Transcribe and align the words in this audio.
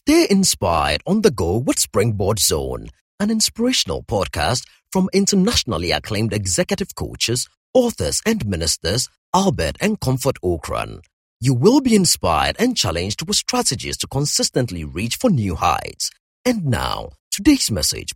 Stay 0.00 0.28
inspired 0.30 1.02
on 1.08 1.22
the 1.22 1.30
go 1.32 1.58
with 1.58 1.76
Springboard 1.80 2.38
Zone, 2.38 2.86
an 3.18 3.32
inspirational 3.32 4.04
podcast 4.04 4.62
from 4.92 5.10
internationally 5.12 5.90
acclaimed 5.90 6.32
executive 6.32 6.94
coaches, 6.94 7.48
authors, 7.74 8.22
and 8.24 8.46
ministers 8.46 9.08
Albert 9.34 9.76
and 9.80 9.98
Comfort 9.98 10.36
Ocran. 10.40 11.00
You 11.40 11.52
will 11.52 11.80
be 11.80 11.96
inspired 11.96 12.54
and 12.60 12.76
challenged 12.76 13.26
with 13.26 13.36
strategies 13.36 13.96
to 13.96 14.06
consistently 14.06 14.84
reach 14.84 15.16
for 15.16 15.30
new 15.30 15.56
heights. 15.56 16.12
And 16.44 16.66
now, 16.66 17.10
today's 17.32 17.68
message. 17.68 18.12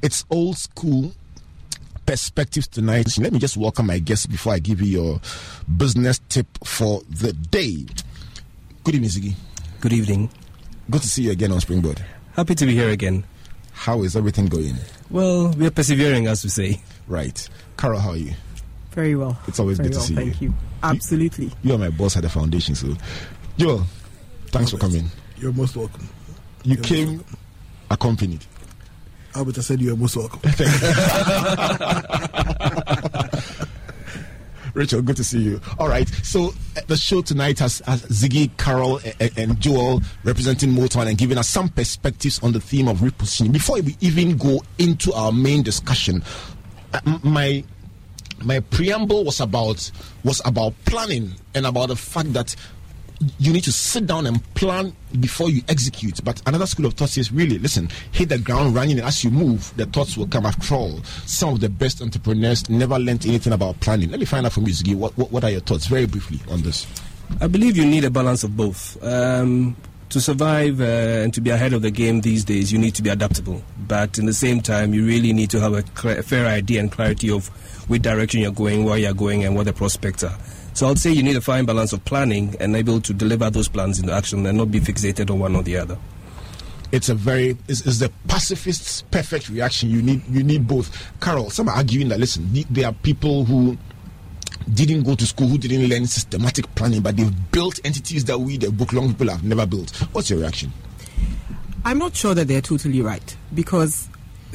It's 0.00 0.24
old 0.30 0.56
school 0.56 1.14
perspectives 2.06 2.68
tonight. 2.68 3.18
Let 3.18 3.32
me 3.32 3.40
just 3.40 3.56
welcome 3.56 3.86
my 3.86 3.98
guest 3.98 4.30
before 4.30 4.52
I 4.52 4.60
give 4.60 4.80
you 4.80 5.02
your 5.02 5.20
business 5.76 6.20
tip 6.28 6.46
for 6.64 7.02
the 7.10 7.32
day. 7.32 7.86
Good 8.84 8.94
evening, 8.94 9.10
Ziggy. 9.10 9.34
Good 9.80 9.92
evening. 9.92 10.30
Good 10.90 11.02
to 11.02 11.08
see 11.08 11.24
you 11.24 11.32
again 11.32 11.52
on 11.52 11.60
Springboard. 11.60 12.02
Happy 12.34 12.54
to 12.54 12.64
be 12.64 12.72
here 12.74 12.88
again. 12.88 13.24
How 13.72 14.02
is 14.02 14.16
everything 14.16 14.46
going? 14.46 14.76
Well, 15.10 15.50
we 15.50 15.66
are 15.66 15.70
persevering, 15.70 16.26
as 16.26 16.42
we 16.44 16.50
say. 16.50 16.80
Right. 17.06 17.46
Carol, 17.76 18.00
how 18.00 18.10
are 18.10 18.16
you? 18.16 18.32
Very 18.92 19.14
well. 19.14 19.38
It's 19.46 19.60
always 19.60 19.76
Very 19.76 19.90
good 19.90 19.94
to 19.96 20.00
see 20.00 20.14
thank 20.14 20.40
you. 20.40 20.50
Thank 20.50 20.52
you. 20.52 20.54
Absolutely. 20.82 21.52
You 21.62 21.74
are 21.74 21.78
my 21.78 21.90
boss 21.90 22.16
at 22.16 22.22
the 22.22 22.30
foundation, 22.30 22.74
so. 22.74 22.94
Joel, 23.58 23.84
thanks 24.46 24.70
for 24.70 24.78
coming. 24.78 25.04
You're 25.36 25.52
most 25.52 25.76
welcome. 25.76 26.08
You 26.64 26.74
You're 26.74 26.82
came 26.82 27.16
most 27.18 27.26
accompanied. 27.90 28.44
Albert, 29.34 29.58
I 29.58 29.60
said 29.60 29.82
you're 29.82 29.96
most 29.96 30.16
welcome. 30.16 30.40
Rachel, 34.78 35.02
good 35.02 35.16
to 35.16 35.24
see 35.24 35.40
you. 35.40 35.60
All 35.80 35.88
right, 35.88 36.08
so 36.22 36.54
uh, 36.76 36.80
the 36.86 36.96
show 36.96 37.20
tonight 37.20 37.58
has, 37.58 37.80
has 37.80 38.02
Ziggy, 38.02 38.56
Carol, 38.58 39.00
and, 39.18 39.36
and 39.36 39.60
Joel 39.60 40.00
representing 40.22 40.70
Motown 40.70 41.08
and 41.08 41.18
giving 41.18 41.36
us 41.36 41.48
some 41.48 41.68
perspectives 41.68 42.40
on 42.44 42.52
the 42.52 42.60
theme 42.60 42.86
of 42.86 42.98
repositioning. 42.98 43.50
Before 43.52 43.80
we 43.80 43.96
even 44.00 44.36
go 44.36 44.62
into 44.78 45.12
our 45.14 45.32
main 45.32 45.64
discussion, 45.64 46.22
uh, 46.94 47.00
my 47.24 47.64
my 48.44 48.60
preamble 48.60 49.24
was 49.24 49.40
about 49.40 49.90
was 50.22 50.40
about 50.44 50.74
planning 50.84 51.32
and 51.56 51.66
about 51.66 51.88
the 51.88 51.96
fact 51.96 52.32
that 52.34 52.54
you 53.38 53.52
need 53.52 53.64
to 53.64 53.72
sit 53.72 54.06
down 54.06 54.26
and 54.26 54.42
plan 54.54 54.94
before 55.20 55.50
you 55.50 55.62
execute. 55.68 56.22
But 56.24 56.40
another 56.46 56.66
school 56.66 56.86
of 56.86 56.94
thought 56.94 57.08
says, 57.08 57.32
really, 57.32 57.58
listen, 57.58 57.88
hit 58.12 58.28
the 58.28 58.38
ground 58.38 58.74
running, 58.74 58.98
and 58.98 59.06
as 59.06 59.24
you 59.24 59.30
move, 59.30 59.72
the 59.76 59.86
thoughts 59.86 60.16
will 60.16 60.28
come. 60.28 60.46
After 60.46 60.74
all, 60.74 61.02
some 61.26 61.54
of 61.54 61.60
the 61.60 61.68
best 61.68 62.00
entrepreneurs 62.00 62.68
never 62.70 62.98
learned 62.98 63.26
anything 63.26 63.52
about 63.52 63.80
planning. 63.80 64.10
Let 64.10 64.20
me 64.20 64.26
find 64.26 64.46
out 64.46 64.52
from 64.52 64.66
you, 64.66 64.72
Ziggy, 64.72 64.94
what, 64.94 65.16
what, 65.18 65.32
what 65.32 65.44
are 65.44 65.50
your 65.50 65.60
thoughts, 65.60 65.86
very 65.86 66.06
briefly, 66.06 66.40
on 66.50 66.62
this? 66.62 66.86
I 67.40 67.46
believe 67.46 67.76
you 67.76 67.84
need 67.84 68.04
a 68.04 68.10
balance 68.10 68.44
of 68.44 68.56
both. 68.56 69.02
Um, 69.02 69.76
to 70.10 70.20
survive 70.20 70.80
uh, 70.80 70.84
and 71.24 71.34
to 71.34 71.40
be 71.40 71.50
ahead 71.50 71.74
of 71.74 71.82
the 71.82 71.90
game 71.90 72.22
these 72.22 72.44
days, 72.44 72.72
you 72.72 72.78
need 72.78 72.94
to 72.94 73.02
be 73.02 73.10
adaptable. 73.10 73.62
But 73.86 74.18
in 74.18 74.24
the 74.24 74.32
same 74.32 74.62
time, 74.62 74.94
you 74.94 75.04
really 75.04 75.32
need 75.32 75.50
to 75.50 75.60
have 75.60 75.74
a, 75.74 75.84
cl- 75.94 76.22
fair 76.22 76.46
idea 76.46 76.80
and 76.80 76.90
clarity 76.90 77.30
of 77.30 77.48
which 77.90 78.02
direction 78.02 78.40
you're 78.40 78.52
going, 78.52 78.84
where 78.84 78.96
you're 78.96 79.12
going, 79.12 79.44
and 79.44 79.54
what 79.54 79.66
the 79.66 79.72
prospects 79.72 80.24
are. 80.24 80.36
So 80.78 80.86
I'd 80.88 80.96
say 81.00 81.10
you 81.10 81.24
need 81.24 81.34
a 81.34 81.40
fine 81.40 81.64
balance 81.64 81.92
of 81.92 82.04
planning 82.04 82.54
and 82.60 82.76
able 82.76 83.00
to 83.00 83.12
deliver 83.12 83.50
those 83.50 83.66
plans 83.66 83.98
into 83.98 84.12
action 84.12 84.46
and 84.46 84.56
not 84.56 84.70
be 84.70 84.78
fixated 84.78 85.28
on 85.28 85.40
one 85.40 85.56
or 85.56 85.64
the 85.64 85.76
other. 85.76 85.98
It's 86.92 87.08
a 87.08 87.16
very 87.16 87.56
it's, 87.66 87.84
it's 87.84 87.98
the 87.98 88.12
pacifist's 88.28 89.02
perfect 89.10 89.48
reaction. 89.48 89.90
You 89.90 90.02
need 90.02 90.22
you 90.28 90.44
need 90.44 90.68
both. 90.68 91.10
Carol, 91.20 91.50
some 91.50 91.68
are 91.68 91.74
arguing 91.74 92.06
that 92.10 92.20
listen, 92.20 92.52
the- 92.52 92.64
there 92.70 92.86
are 92.86 92.92
people 92.92 93.44
who 93.44 93.76
didn't 94.72 95.02
go 95.02 95.16
to 95.16 95.26
school, 95.26 95.48
who 95.48 95.58
didn't 95.58 95.88
learn 95.88 96.06
systematic 96.06 96.72
planning, 96.76 97.02
but 97.02 97.16
they've 97.16 97.50
built 97.50 97.80
entities 97.84 98.26
that 98.26 98.38
we, 98.38 98.56
the 98.56 98.70
book 98.70 98.92
long 98.92 99.08
people, 99.08 99.30
have 99.30 99.42
never 99.42 99.66
built. 99.66 99.90
What's 100.12 100.30
your 100.30 100.38
reaction? 100.38 100.72
I'm 101.84 101.98
not 101.98 102.14
sure 102.14 102.34
that 102.34 102.46
they're 102.46 102.60
totally 102.60 103.02
right 103.02 103.36
because 103.52 104.08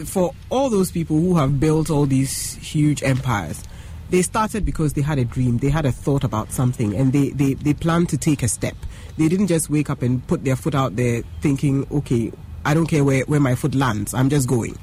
for 0.06 0.34
all 0.50 0.70
those 0.70 0.90
people 0.90 1.18
who 1.20 1.36
have 1.36 1.60
built 1.60 1.90
all 1.90 2.06
these 2.06 2.54
huge 2.56 3.04
empires, 3.04 3.62
they 4.14 4.22
started 4.22 4.64
because 4.64 4.94
they 4.94 5.02
had 5.02 5.18
a 5.18 5.26
dream, 5.26 5.58
they 5.58 5.72
had 5.72 5.88
a 5.88 5.92
thought 5.92 6.24
about 6.24 6.52
something, 6.52 6.96
and 6.96 7.12
they, 7.12 7.32
they, 7.32 7.56
they 7.56 7.74
planned 7.74 8.08
to 8.10 8.16
take 8.16 8.44
a 8.44 8.48
step. 8.48 8.76
They 9.18 9.28
didn't 9.28 9.48
just 9.48 9.72
wake 9.72 9.90
up 9.90 10.04
and 10.04 10.26
put 10.28 10.44
their 10.44 10.56
foot 10.56 10.76
out 10.76 10.96
there 10.96 11.24
thinking, 11.42 11.88
okay, 11.92 12.32
I 12.64 12.76
don't 12.76 12.86
care 12.86 13.04
where, 13.04 13.24
where 13.24 13.40
my 13.40 13.56
foot 13.56 13.74
lands, 13.74 14.14
I'm 14.14 14.30
just 14.30 14.48
going. 14.48 14.78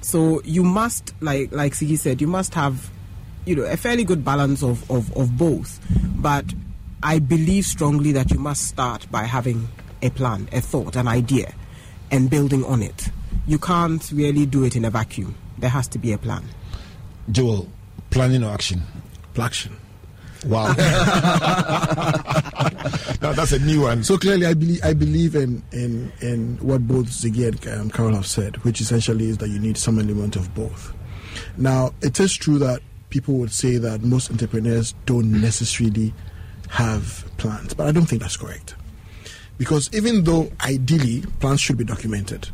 So 0.00 0.40
you 0.44 0.62
must, 0.62 1.12
like 1.20 1.50
like 1.50 1.72
Ziggy 1.72 1.98
said, 1.98 2.20
you 2.20 2.28
must 2.28 2.54
have, 2.54 2.88
you 3.46 3.56
know, 3.56 3.64
a 3.64 3.76
fairly 3.76 4.04
good 4.04 4.24
balance 4.24 4.62
of, 4.62 4.88
of, 4.88 5.12
of 5.16 5.36
both. 5.36 5.80
But 6.14 6.44
I 7.02 7.18
believe 7.18 7.64
strongly 7.64 8.12
that 8.12 8.30
you 8.30 8.38
must 8.38 8.62
start 8.62 9.10
by 9.10 9.24
having 9.24 9.66
a 10.02 10.10
plan, 10.10 10.48
a 10.52 10.60
thought, 10.60 10.94
an 10.94 11.08
idea, 11.08 11.52
and 12.12 12.30
building 12.30 12.64
on 12.64 12.84
it. 12.84 13.08
You 13.44 13.58
can't 13.58 14.08
really 14.12 14.46
do 14.46 14.62
it 14.62 14.76
in 14.76 14.84
a 14.84 14.90
vacuum. 14.90 15.34
There 15.58 15.70
has 15.70 15.88
to 15.88 15.98
be 15.98 16.12
a 16.12 16.18
plan. 16.18 16.44
Joel, 17.32 17.68
planning 18.10 18.42
or 18.44 18.52
action? 18.52 18.82
Action. 19.38 19.76
Wow. 20.46 20.68
now 23.22 23.32
that's 23.32 23.52
a 23.52 23.58
new 23.58 23.82
one. 23.82 24.04
So 24.04 24.16
clearly, 24.16 24.46
I 24.46 24.54
believe 24.54 24.80
I 24.84 24.94
believe 24.94 25.34
in 25.34 25.62
in 25.72 26.12
in 26.20 26.58
what 26.58 26.86
both 26.86 27.06
Ziggy 27.06 27.48
and 27.48 27.80
um, 27.80 27.90
Carol 27.90 28.14
have 28.14 28.26
said, 28.26 28.56
which 28.58 28.80
essentially 28.80 29.28
is 29.28 29.38
that 29.38 29.48
you 29.48 29.58
need 29.58 29.76
some 29.76 29.98
element 29.98 30.36
of 30.36 30.54
both. 30.54 30.94
Now, 31.56 31.92
it 32.02 32.20
is 32.20 32.34
true 32.34 32.58
that 32.58 32.82
people 33.10 33.34
would 33.34 33.52
say 33.52 33.78
that 33.78 34.02
most 34.02 34.30
entrepreneurs 34.30 34.94
don't 35.06 35.40
necessarily 35.40 36.14
have 36.68 37.24
plans, 37.36 37.74
but 37.74 37.86
I 37.86 37.92
don't 37.92 38.06
think 38.06 38.22
that's 38.22 38.36
correct. 38.36 38.76
Because 39.56 39.90
even 39.92 40.22
though 40.24 40.50
ideally 40.60 41.22
plans 41.40 41.60
should 41.60 41.78
be 41.78 41.84
documented, 41.84 42.48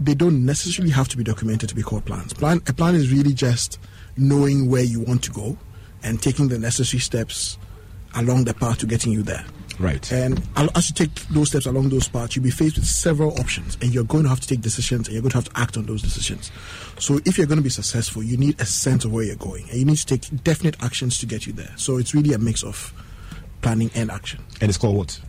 they 0.00 0.14
don't 0.14 0.44
necessarily 0.44 0.90
have 0.90 1.08
to 1.08 1.16
be 1.16 1.22
documented 1.22 1.68
to 1.68 1.74
be 1.74 1.82
called 1.82 2.04
plans. 2.06 2.32
Plan 2.32 2.62
a 2.66 2.72
plan 2.72 2.94
is 2.94 3.12
really 3.12 3.34
just 3.34 3.78
knowing 4.16 4.68
where 4.68 4.82
you 4.82 5.00
want 5.00 5.22
to 5.24 5.30
go 5.30 5.56
and 6.02 6.20
taking 6.20 6.48
the 6.48 6.58
necessary 6.58 7.00
steps 7.00 7.58
along 8.14 8.44
the 8.44 8.54
path 8.54 8.78
to 8.78 8.86
getting 8.86 9.12
you 9.12 9.22
there. 9.22 9.44
Right. 9.78 10.10
And 10.12 10.42
as 10.56 10.90
you 10.90 10.94
take 10.94 11.14
those 11.28 11.48
steps 11.48 11.64
along 11.64 11.88
those 11.88 12.08
paths, 12.08 12.36
you'll 12.36 12.42
be 12.42 12.50
faced 12.50 12.76
with 12.76 12.86
several 12.86 13.38
options, 13.40 13.78
and 13.80 13.94
you're 13.94 14.04
going 14.04 14.24
to 14.24 14.28
have 14.28 14.40
to 14.40 14.46
take 14.46 14.60
decisions, 14.60 15.06
and 15.06 15.14
you're 15.14 15.22
going 15.22 15.30
to 15.30 15.38
have 15.38 15.48
to 15.48 15.58
act 15.58 15.78
on 15.78 15.86
those 15.86 16.02
decisions. 16.02 16.50
So, 16.98 17.18
if 17.24 17.38
you're 17.38 17.46
going 17.46 17.58
to 17.58 17.62
be 17.62 17.70
successful, 17.70 18.22
you 18.22 18.36
need 18.36 18.60
a 18.60 18.66
sense 18.66 19.06
of 19.06 19.12
where 19.12 19.24
you're 19.24 19.36
going, 19.36 19.68
and 19.70 19.78
you 19.78 19.86
need 19.86 19.96
to 19.96 20.06
take 20.06 20.44
definite 20.44 20.76
actions 20.82 21.18
to 21.20 21.26
get 21.26 21.46
you 21.46 21.54
there. 21.54 21.72
So, 21.76 21.96
it's 21.96 22.14
really 22.14 22.34
a 22.34 22.38
mix 22.38 22.62
of 22.62 22.92
planning 23.62 23.90
and 23.94 24.10
action. 24.10 24.40
and 24.60 24.68
it's 24.68 24.76
called 24.76 24.96
what? 24.96 25.20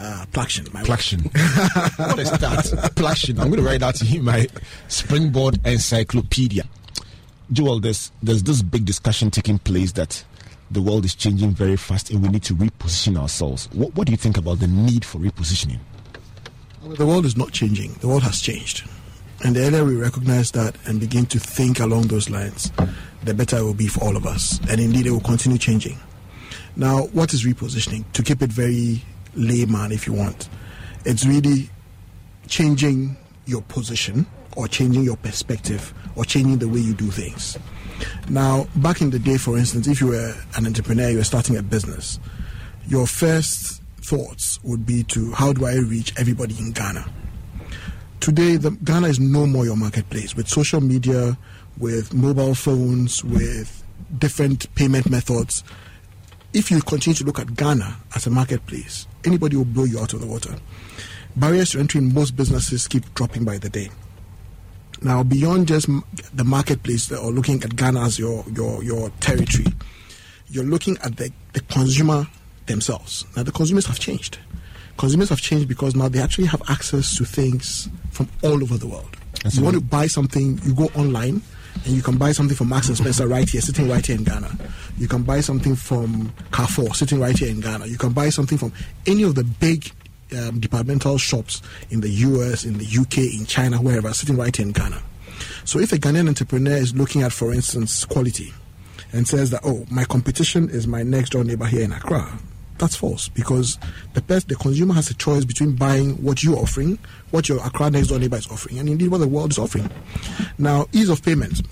Uh, 0.00 0.24
plaction. 0.32 0.66
My 0.72 0.82
Plaction. 0.84 1.20
what 1.96 2.18
is 2.20 2.30
that? 2.30 2.92
Plaction. 2.94 3.40
I'm 3.40 3.48
going 3.48 3.60
to 3.60 3.66
write 3.66 3.80
that 3.80 4.00
in 4.02 4.22
my 4.22 4.46
Springboard 4.86 5.58
Encyclopedia. 5.66 6.64
Joel, 7.50 7.80
there's, 7.80 8.12
there's 8.22 8.44
this 8.44 8.62
big 8.62 8.84
discussion 8.84 9.30
taking 9.30 9.58
place 9.58 9.92
that 9.92 10.24
the 10.70 10.80
world 10.80 11.04
is 11.04 11.14
changing 11.14 11.50
very 11.50 11.76
fast 11.76 12.10
and 12.10 12.22
we 12.22 12.28
need 12.28 12.44
to 12.44 12.54
reposition 12.54 13.18
ourselves. 13.18 13.68
What, 13.72 13.94
what 13.96 14.06
do 14.06 14.12
you 14.12 14.16
think 14.16 14.36
about 14.36 14.60
the 14.60 14.68
need 14.68 15.04
for 15.04 15.18
repositioning? 15.18 15.80
The 16.84 17.06
world 17.06 17.24
is 17.24 17.36
not 17.36 17.50
changing. 17.52 17.94
The 17.94 18.08
world 18.08 18.22
has 18.22 18.40
changed. 18.40 18.88
And 19.44 19.56
the 19.56 19.62
earlier 19.66 19.84
we 19.84 19.96
recognize 19.96 20.52
that 20.52 20.76
and 20.86 21.00
begin 21.00 21.26
to 21.26 21.40
think 21.40 21.80
along 21.80 22.08
those 22.08 22.30
lines, 22.30 22.70
the 23.24 23.34
better 23.34 23.58
it 23.58 23.62
will 23.62 23.74
be 23.74 23.88
for 23.88 24.04
all 24.04 24.16
of 24.16 24.26
us. 24.26 24.60
And 24.68 24.80
indeed, 24.80 25.06
it 25.06 25.10
will 25.10 25.20
continue 25.20 25.58
changing. 25.58 25.98
Now, 26.76 27.06
what 27.08 27.34
is 27.34 27.44
repositioning? 27.44 28.04
To 28.12 28.22
keep 28.22 28.42
it 28.42 28.50
very 28.50 29.02
layman, 29.38 29.92
if 29.92 30.06
you 30.06 30.12
want, 30.12 30.48
it's 31.04 31.24
really 31.24 31.70
changing 32.48 33.16
your 33.46 33.62
position 33.62 34.26
or 34.56 34.68
changing 34.68 35.04
your 35.04 35.16
perspective 35.16 35.94
or 36.16 36.24
changing 36.24 36.58
the 36.58 36.68
way 36.68 36.80
you 36.80 36.94
do 36.94 37.10
things. 37.10 37.56
Now, 38.28 38.66
back 38.76 39.00
in 39.00 39.10
the 39.10 39.18
day, 39.18 39.38
for 39.38 39.56
instance, 39.56 39.86
if 39.86 40.00
you 40.00 40.08
were 40.08 40.34
an 40.56 40.66
entrepreneur, 40.66 41.10
you 41.10 41.18
were 41.18 41.24
starting 41.24 41.56
a 41.56 41.62
business, 41.62 42.18
your 42.86 43.06
first 43.06 43.82
thoughts 44.00 44.62
would 44.62 44.86
be 44.86 45.02
to 45.04 45.32
how 45.32 45.52
do 45.52 45.66
I 45.66 45.76
reach 45.76 46.12
everybody 46.18 46.56
in 46.58 46.72
Ghana? 46.72 47.04
Today, 48.20 48.56
the, 48.56 48.70
Ghana 48.70 49.08
is 49.08 49.20
no 49.20 49.46
more 49.46 49.64
your 49.64 49.76
marketplace 49.76 50.34
with 50.34 50.48
social 50.48 50.80
media, 50.80 51.38
with 51.78 52.12
mobile 52.12 52.54
phones, 52.54 53.22
with 53.22 53.84
different 54.18 54.72
payment 54.74 55.08
methods. 55.08 55.62
If 56.52 56.70
you 56.70 56.80
continue 56.80 57.14
to 57.16 57.24
look 57.24 57.38
at 57.38 57.54
Ghana 57.54 57.96
as 58.16 58.26
a 58.26 58.30
marketplace, 58.30 59.06
anybody 59.28 59.56
will 59.56 59.64
blow 59.64 59.84
you 59.84 60.00
out 60.00 60.14
of 60.14 60.20
the 60.20 60.26
water. 60.26 60.54
Barriers 61.36 61.70
to 61.70 61.78
entry 61.78 61.98
in 61.98 62.12
most 62.12 62.34
businesses 62.34 62.88
keep 62.88 63.14
dropping 63.14 63.44
by 63.44 63.58
the 63.58 63.68
day. 63.68 63.90
Now, 65.02 65.22
beyond 65.22 65.68
just 65.68 65.86
the 66.34 66.44
marketplace 66.44 67.12
uh, 67.12 67.22
or 67.22 67.30
looking 67.30 67.62
at 67.62 67.76
Ghana 67.76 68.00
as 68.02 68.18
your, 68.18 68.44
your, 68.52 68.82
your 68.82 69.10
territory, 69.20 69.66
you're 70.48 70.64
looking 70.64 70.98
at 71.04 71.16
the, 71.16 71.30
the 71.52 71.60
consumer 71.60 72.26
themselves. 72.66 73.24
Now, 73.36 73.44
the 73.44 73.52
consumers 73.52 73.86
have 73.86 74.00
changed. 74.00 74.38
Consumers 74.96 75.28
have 75.28 75.40
changed 75.40 75.68
because 75.68 75.94
now 75.94 76.08
they 76.08 76.18
actually 76.20 76.48
have 76.48 76.62
access 76.68 77.16
to 77.18 77.24
things 77.24 77.88
from 78.10 78.28
all 78.42 78.60
over 78.62 78.76
the 78.76 78.88
world. 78.88 79.16
That's 79.44 79.56
you 79.56 79.62
want 79.62 79.76
to 79.76 79.80
buy 79.80 80.08
something, 80.08 80.58
you 80.64 80.74
go 80.74 80.86
online 80.96 81.42
and 81.84 81.94
you 81.94 82.02
can 82.02 82.18
buy 82.18 82.32
something 82.32 82.56
from 82.56 82.68
Marks 82.68 82.88
and 82.88 82.96
Spencer 82.96 83.28
right 83.28 83.48
here, 83.48 83.60
sitting 83.60 83.88
right 83.88 84.04
here 84.04 84.16
in 84.16 84.24
Ghana. 84.24 84.50
You 84.98 85.06
can 85.06 85.22
buy 85.22 85.40
something 85.40 85.76
from 85.76 86.32
Carrefour, 86.52 86.94
sitting 86.94 87.20
right 87.20 87.36
here 87.36 87.48
in 87.48 87.60
Ghana. 87.60 87.86
You 87.86 87.98
can 87.98 88.12
buy 88.12 88.30
something 88.30 88.58
from 88.58 88.72
any 89.06 89.22
of 89.22 89.36
the 89.36 89.44
big 89.44 89.92
um, 90.36 90.60
departmental 90.60 91.18
shops 91.18 91.62
in 91.90 92.00
the 92.00 92.08
US, 92.08 92.64
in 92.64 92.78
the 92.78 92.84
UK, 92.84 93.18
in 93.38 93.46
China, 93.46 93.78
wherever, 93.78 94.12
sitting 94.12 94.36
right 94.36 94.54
here 94.54 94.66
in 94.66 94.72
Ghana. 94.72 95.00
So 95.64 95.78
if 95.78 95.92
a 95.92 95.96
Ghanaian 95.96 96.28
entrepreneur 96.28 96.76
is 96.76 96.94
looking 96.94 97.22
at, 97.22 97.32
for 97.32 97.52
instance, 97.52 98.04
quality 98.04 98.52
and 99.12 99.26
says 99.26 99.50
that, 99.50 99.60
oh, 99.64 99.86
my 99.90 100.04
competition 100.04 100.68
is 100.68 100.86
my 100.86 101.02
next 101.02 101.30
door 101.30 101.44
neighbor 101.44 101.66
here 101.66 101.82
in 101.82 101.92
Accra, 101.92 102.38
that's 102.78 102.96
false 102.96 103.28
because 103.28 103.78
the 104.14 104.22
best, 104.22 104.48
the 104.48 104.54
consumer 104.56 104.94
has 104.94 105.10
a 105.10 105.14
choice 105.14 105.44
between 105.44 105.74
buying 105.76 106.22
what 106.22 106.42
you're 106.42 106.58
offering, 106.58 106.98
what 107.30 107.48
your 107.48 107.64
Accra 107.64 107.90
next 107.90 108.08
door 108.08 108.18
neighbor 108.18 108.36
is 108.36 108.46
offering, 108.48 108.78
and 108.78 108.88
indeed 108.88 109.08
what 109.08 109.18
the 109.18 109.28
world 109.28 109.50
is 109.52 109.58
offering. 109.58 109.90
Now, 110.58 110.86
ease 110.92 111.08
of 111.08 111.22
payment 111.22 111.62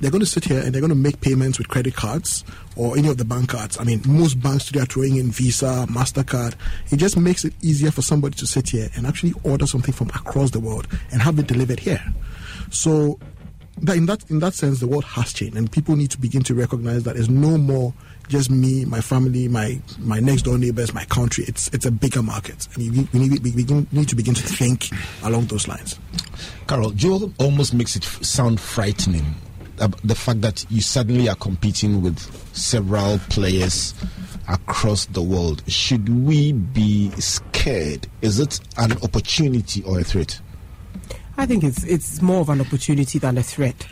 they're 0.00 0.10
going 0.10 0.20
to 0.20 0.26
sit 0.26 0.44
here 0.44 0.60
and 0.60 0.72
they're 0.72 0.80
going 0.80 0.90
to 0.90 0.96
make 0.96 1.20
payments 1.20 1.58
with 1.58 1.68
credit 1.68 1.94
cards 1.94 2.44
or 2.76 2.96
any 2.96 3.08
of 3.08 3.18
the 3.18 3.24
bank 3.24 3.50
cards. 3.50 3.78
I 3.78 3.84
mean, 3.84 4.02
most 4.06 4.40
banks 4.40 4.66
today 4.66 4.80
are 4.80 4.86
throwing 4.86 5.16
in 5.16 5.30
Visa, 5.30 5.86
MasterCard. 5.88 6.54
It 6.90 6.96
just 6.96 7.16
makes 7.16 7.44
it 7.44 7.54
easier 7.62 7.90
for 7.90 8.02
somebody 8.02 8.36
to 8.36 8.46
sit 8.46 8.70
here 8.70 8.88
and 8.96 9.06
actually 9.06 9.34
order 9.42 9.66
something 9.66 9.92
from 9.92 10.08
across 10.10 10.50
the 10.50 10.60
world 10.60 10.86
and 11.12 11.20
have 11.22 11.38
it 11.38 11.46
delivered 11.46 11.80
here. 11.80 12.02
So, 12.70 13.18
that 13.82 13.96
in 13.96 14.06
that 14.06 14.28
in 14.28 14.40
that 14.40 14.54
sense, 14.54 14.80
the 14.80 14.88
world 14.88 15.04
has 15.04 15.32
changed, 15.32 15.56
and 15.56 15.70
people 15.70 15.94
need 15.94 16.10
to 16.10 16.18
begin 16.18 16.42
to 16.44 16.54
recognize 16.54 17.04
that 17.04 17.16
it's 17.16 17.28
no 17.28 17.56
more 17.56 17.94
just 18.28 18.50
me, 18.50 18.84
my 18.84 19.00
family, 19.00 19.46
my 19.46 19.80
my 20.00 20.18
next 20.18 20.42
door 20.42 20.58
neighbors, 20.58 20.92
my 20.92 21.04
country. 21.04 21.44
It's 21.46 21.68
it's 21.68 21.86
a 21.86 21.90
bigger 21.92 22.22
market, 22.22 22.66
and 22.74 22.90
we, 22.90 23.08
we, 23.12 23.28
need, 23.28 23.42
we 23.42 23.52
begin, 23.52 23.86
need 23.92 24.08
to 24.08 24.16
begin 24.16 24.34
to 24.34 24.42
think 24.42 24.88
along 25.22 25.46
those 25.46 25.68
lines. 25.68 25.98
Carol, 26.66 26.90
Joel 26.90 27.32
almost 27.38 27.72
makes 27.72 27.94
it 27.94 28.02
sound 28.02 28.60
frightening 28.60 29.24
the 30.04 30.14
fact 30.14 30.40
that 30.42 30.64
you 30.70 30.80
suddenly 30.80 31.28
are 31.28 31.36
competing 31.36 32.02
with 32.02 32.18
several 32.54 33.18
players 33.30 33.94
across 34.48 35.06
the 35.06 35.22
world. 35.22 35.62
Should 35.66 36.08
we 36.08 36.52
be 36.52 37.10
scared? 37.12 38.06
Is 38.22 38.40
it 38.40 38.60
an 38.76 38.92
opportunity 39.02 39.82
or 39.82 40.00
a 40.00 40.04
threat? 40.04 40.40
I 41.36 41.46
think 41.46 41.62
it's 41.62 41.84
it's 41.84 42.20
more 42.20 42.40
of 42.40 42.48
an 42.48 42.60
opportunity 42.60 43.18
than 43.18 43.38
a 43.38 43.42
threat. 43.42 43.86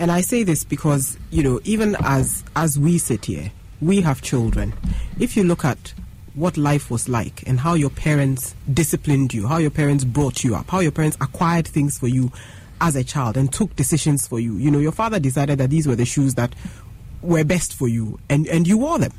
And 0.00 0.10
I 0.10 0.20
say 0.20 0.42
this 0.42 0.64
because, 0.64 1.18
you 1.30 1.42
know, 1.42 1.60
even 1.64 1.96
as 2.00 2.44
as 2.56 2.78
we 2.78 2.98
sit 2.98 3.26
here, 3.26 3.52
we 3.80 4.00
have 4.00 4.22
children. 4.22 4.72
If 5.18 5.36
you 5.36 5.44
look 5.44 5.64
at 5.64 5.94
what 6.34 6.56
life 6.56 6.90
was 6.90 7.08
like 7.08 7.46
and 7.48 7.60
how 7.60 7.74
your 7.74 7.90
parents 7.90 8.54
disciplined 8.72 9.34
you, 9.34 9.46
how 9.46 9.58
your 9.58 9.70
parents 9.70 10.04
brought 10.04 10.44
you 10.44 10.54
up, 10.54 10.70
how 10.70 10.80
your 10.80 10.92
parents 10.92 11.16
acquired 11.20 11.66
things 11.66 11.98
for 11.98 12.06
you 12.06 12.30
as 12.80 12.96
a 12.96 13.04
child 13.04 13.36
and 13.36 13.52
took 13.52 13.74
decisions 13.76 14.26
for 14.26 14.40
you. 14.40 14.56
You 14.56 14.70
know, 14.70 14.78
your 14.78 14.92
father 14.92 15.18
decided 15.18 15.58
that 15.58 15.70
these 15.70 15.86
were 15.86 15.96
the 15.96 16.04
shoes 16.04 16.34
that 16.34 16.54
were 17.22 17.44
best 17.44 17.74
for 17.74 17.88
you 17.88 18.18
and, 18.28 18.46
and 18.46 18.66
you 18.66 18.78
wore 18.78 18.98
them. 18.98 19.12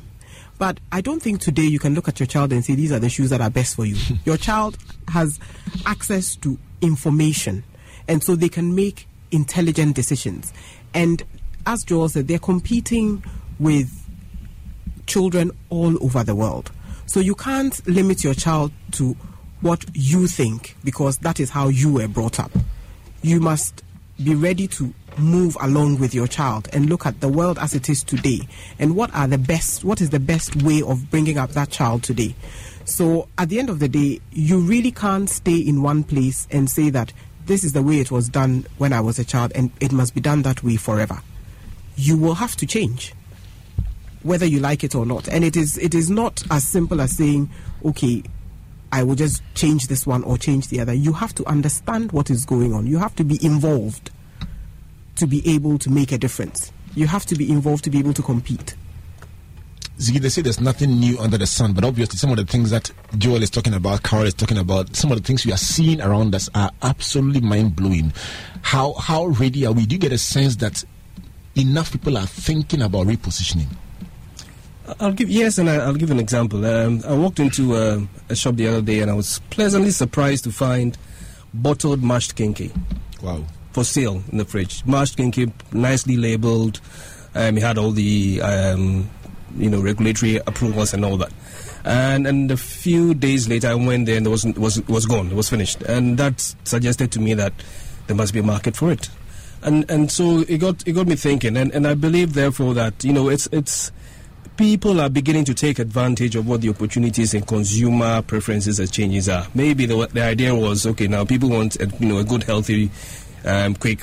But 0.58 0.78
I 0.92 1.00
don't 1.00 1.22
think 1.22 1.40
today 1.40 1.62
you 1.62 1.78
can 1.78 1.94
look 1.94 2.08
at 2.08 2.20
your 2.20 2.26
child 2.26 2.52
and 2.52 2.64
say 2.64 2.74
these 2.74 2.92
are 2.92 2.98
the 2.98 3.08
shoes 3.08 3.30
that 3.30 3.40
are 3.40 3.50
best 3.50 3.76
for 3.76 3.86
you. 3.86 3.96
your 4.24 4.36
child 4.36 4.76
has 5.08 5.38
access 5.86 6.36
to 6.36 6.58
information 6.80 7.64
and 8.08 8.22
so 8.22 8.36
they 8.36 8.48
can 8.48 8.74
make 8.74 9.06
intelligent 9.30 9.94
decisions. 9.94 10.52
And 10.92 11.22
as 11.66 11.82
Joel 11.84 12.08
said, 12.08 12.28
they're 12.28 12.38
competing 12.38 13.22
with 13.58 13.90
children 15.06 15.50
all 15.70 16.02
over 16.04 16.24
the 16.24 16.34
world. 16.34 16.70
So 17.06 17.20
you 17.20 17.34
can't 17.34 17.86
limit 17.88 18.22
your 18.22 18.34
child 18.34 18.72
to 18.92 19.16
what 19.60 19.84
you 19.92 20.26
think 20.26 20.76
because 20.84 21.18
that 21.18 21.40
is 21.40 21.50
how 21.50 21.68
you 21.68 21.92
were 21.92 22.08
brought 22.08 22.38
up 22.40 22.50
you 23.22 23.40
must 23.40 23.82
be 24.22 24.34
ready 24.34 24.66
to 24.66 24.92
move 25.18 25.56
along 25.60 25.98
with 25.98 26.14
your 26.14 26.26
child 26.26 26.68
and 26.72 26.88
look 26.88 27.06
at 27.06 27.20
the 27.20 27.28
world 27.28 27.58
as 27.58 27.74
it 27.74 27.88
is 27.88 28.02
today. 28.02 28.40
And 28.78 28.96
what 28.96 29.14
are 29.14 29.26
the 29.26 29.38
best 29.38 29.84
what 29.84 30.00
is 30.00 30.10
the 30.10 30.20
best 30.20 30.62
way 30.62 30.82
of 30.82 31.10
bringing 31.10 31.38
up 31.38 31.50
that 31.50 31.70
child 31.70 32.02
today? 32.02 32.34
So 32.84 33.28
at 33.38 33.48
the 33.48 33.58
end 33.58 33.70
of 33.70 33.78
the 33.78 33.88
day 33.88 34.20
you 34.32 34.60
really 34.60 34.90
can't 34.90 35.28
stay 35.28 35.56
in 35.56 35.82
one 35.82 36.04
place 36.04 36.46
and 36.50 36.68
say 36.70 36.90
that 36.90 37.12
this 37.46 37.64
is 37.64 37.72
the 37.72 37.82
way 37.82 37.98
it 37.98 38.10
was 38.10 38.28
done 38.28 38.66
when 38.78 38.92
i 38.92 39.00
was 39.00 39.18
a 39.18 39.24
child 39.24 39.50
and 39.54 39.72
it 39.80 39.90
must 39.90 40.14
be 40.14 40.20
done 40.20 40.42
that 40.42 40.62
way 40.62 40.76
forever. 40.76 41.20
You 41.96 42.16
will 42.16 42.34
have 42.34 42.56
to 42.56 42.66
change 42.66 43.12
whether 44.22 44.46
you 44.46 44.60
like 44.60 44.84
it 44.84 44.94
or 44.94 45.06
not. 45.06 45.28
And 45.28 45.44
it 45.44 45.56
is 45.56 45.78
it 45.78 45.94
is 45.94 46.10
not 46.10 46.42
as 46.50 46.66
simple 46.66 47.00
as 47.00 47.16
saying 47.16 47.50
okay 47.84 48.22
I 48.92 49.02
will 49.02 49.14
just 49.14 49.42
change 49.54 49.86
this 49.86 50.06
one 50.06 50.24
or 50.24 50.36
change 50.36 50.68
the 50.68 50.80
other. 50.80 50.92
You 50.92 51.12
have 51.12 51.34
to 51.36 51.46
understand 51.46 52.12
what 52.12 52.30
is 52.30 52.44
going 52.44 52.74
on. 52.74 52.86
You 52.86 52.98
have 52.98 53.14
to 53.16 53.24
be 53.24 53.44
involved 53.44 54.10
to 55.16 55.26
be 55.26 55.46
able 55.48 55.78
to 55.78 55.90
make 55.90 56.12
a 56.12 56.18
difference. 56.18 56.72
You 56.94 57.06
have 57.06 57.26
to 57.26 57.36
be 57.36 57.50
involved 57.50 57.84
to 57.84 57.90
be 57.90 57.98
able 57.98 58.14
to 58.14 58.22
compete. 58.22 58.74
Ziggy, 59.98 60.18
they 60.18 60.30
say 60.30 60.40
there's 60.40 60.60
nothing 60.60 60.98
new 60.98 61.18
under 61.18 61.36
the 61.36 61.46
sun, 61.46 61.74
but 61.74 61.84
obviously 61.84 62.16
some 62.16 62.30
of 62.30 62.38
the 62.38 62.46
things 62.46 62.70
that 62.70 62.90
Joel 63.18 63.42
is 63.42 63.50
talking 63.50 63.74
about, 63.74 64.02
Carol 64.02 64.24
is 64.24 64.32
talking 64.32 64.56
about, 64.56 64.96
some 64.96 65.12
of 65.12 65.18
the 65.20 65.26
things 65.26 65.44
we 65.44 65.52
are 65.52 65.58
seeing 65.58 66.00
around 66.00 66.34
us 66.34 66.48
are 66.54 66.70
absolutely 66.82 67.42
mind 67.42 67.76
blowing. 67.76 68.12
How 68.62 68.94
how 68.94 69.26
ready 69.26 69.66
are 69.66 69.72
we? 69.72 69.84
Do 69.84 69.94
you 69.94 69.98
get 69.98 70.12
a 70.12 70.18
sense 70.18 70.56
that 70.56 70.82
enough 71.54 71.92
people 71.92 72.16
are 72.16 72.26
thinking 72.26 72.80
about 72.80 73.08
repositioning? 73.08 73.68
I'll 74.98 75.12
give 75.12 75.30
yes, 75.30 75.58
and 75.58 75.68
I, 75.68 75.86
will 75.86 75.94
give 75.94 76.10
an 76.10 76.18
example. 76.18 76.64
Um, 76.64 77.02
I 77.06 77.14
walked 77.14 77.38
into 77.38 77.76
a, 77.76 78.06
a, 78.28 78.34
shop 78.34 78.56
the 78.56 78.66
other 78.66 78.82
day, 78.82 79.00
and 79.00 79.10
I 79.10 79.14
was 79.14 79.40
pleasantly 79.50 79.90
surprised 79.90 80.44
to 80.44 80.52
find 80.52 80.96
bottled 81.54 82.02
mashed 82.02 82.36
kenkey. 82.36 82.72
Wow! 83.22 83.44
For 83.72 83.84
sale 83.84 84.22
in 84.32 84.38
the 84.38 84.44
fridge, 84.44 84.84
mashed 84.86 85.18
kenkey, 85.18 85.52
nicely 85.72 86.16
labeled. 86.16 86.80
Um, 87.34 87.58
it 87.58 87.62
had 87.62 87.78
all 87.78 87.92
the 87.92 88.40
um, 88.42 89.08
you 89.56 89.70
know 89.70 89.80
regulatory 89.80 90.36
approvals 90.36 90.94
and 90.94 91.04
all 91.04 91.16
that. 91.18 91.32
And 91.84 92.26
and 92.26 92.50
a 92.50 92.56
few 92.56 93.14
days 93.14 93.48
later, 93.48 93.68
I 93.68 93.74
went 93.74 94.06
there 94.06 94.16
and 94.16 94.26
it 94.26 94.30
wasn't 94.30 94.58
was 94.58 94.86
was 94.88 95.06
gone. 95.06 95.28
It 95.28 95.34
was 95.34 95.48
finished, 95.48 95.82
and 95.82 96.18
that 96.18 96.40
suggested 96.64 97.12
to 97.12 97.20
me 97.20 97.34
that 97.34 97.52
there 98.06 98.16
must 98.16 98.32
be 98.32 98.40
a 98.40 98.42
market 98.42 98.76
for 98.76 98.90
it. 98.90 99.08
And 99.62 99.88
and 99.90 100.10
so 100.10 100.40
it 100.48 100.58
got 100.58 100.86
it 100.86 100.92
got 100.92 101.06
me 101.06 101.16
thinking, 101.16 101.56
and, 101.56 101.72
and 101.72 101.86
I 101.86 101.94
believe 101.94 102.34
therefore 102.34 102.74
that 102.74 103.04
you 103.04 103.12
know 103.12 103.28
it's 103.28 103.48
it's 103.52 103.92
people 104.60 105.00
are 105.00 105.08
beginning 105.08 105.42
to 105.42 105.54
take 105.54 105.78
advantage 105.78 106.36
of 106.36 106.46
what 106.46 106.60
the 106.60 106.68
opportunities 106.68 107.32
and 107.32 107.46
consumer 107.46 108.20
preferences 108.20 108.78
and 108.78 108.92
changes 108.92 109.26
are. 109.26 109.46
Maybe 109.54 109.86
the, 109.86 110.06
the 110.12 110.22
idea 110.22 110.54
was 110.54 110.86
okay, 110.86 111.08
now 111.08 111.24
people 111.24 111.48
want 111.48 111.80
a, 111.80 111.86
you 111.98 112.06
know 112.06 112.18
a 112.18 112.24
good, 112.24 112.42
healthy, 112.42 112.90
um, 113.46 113.74
quick 113.74 114.02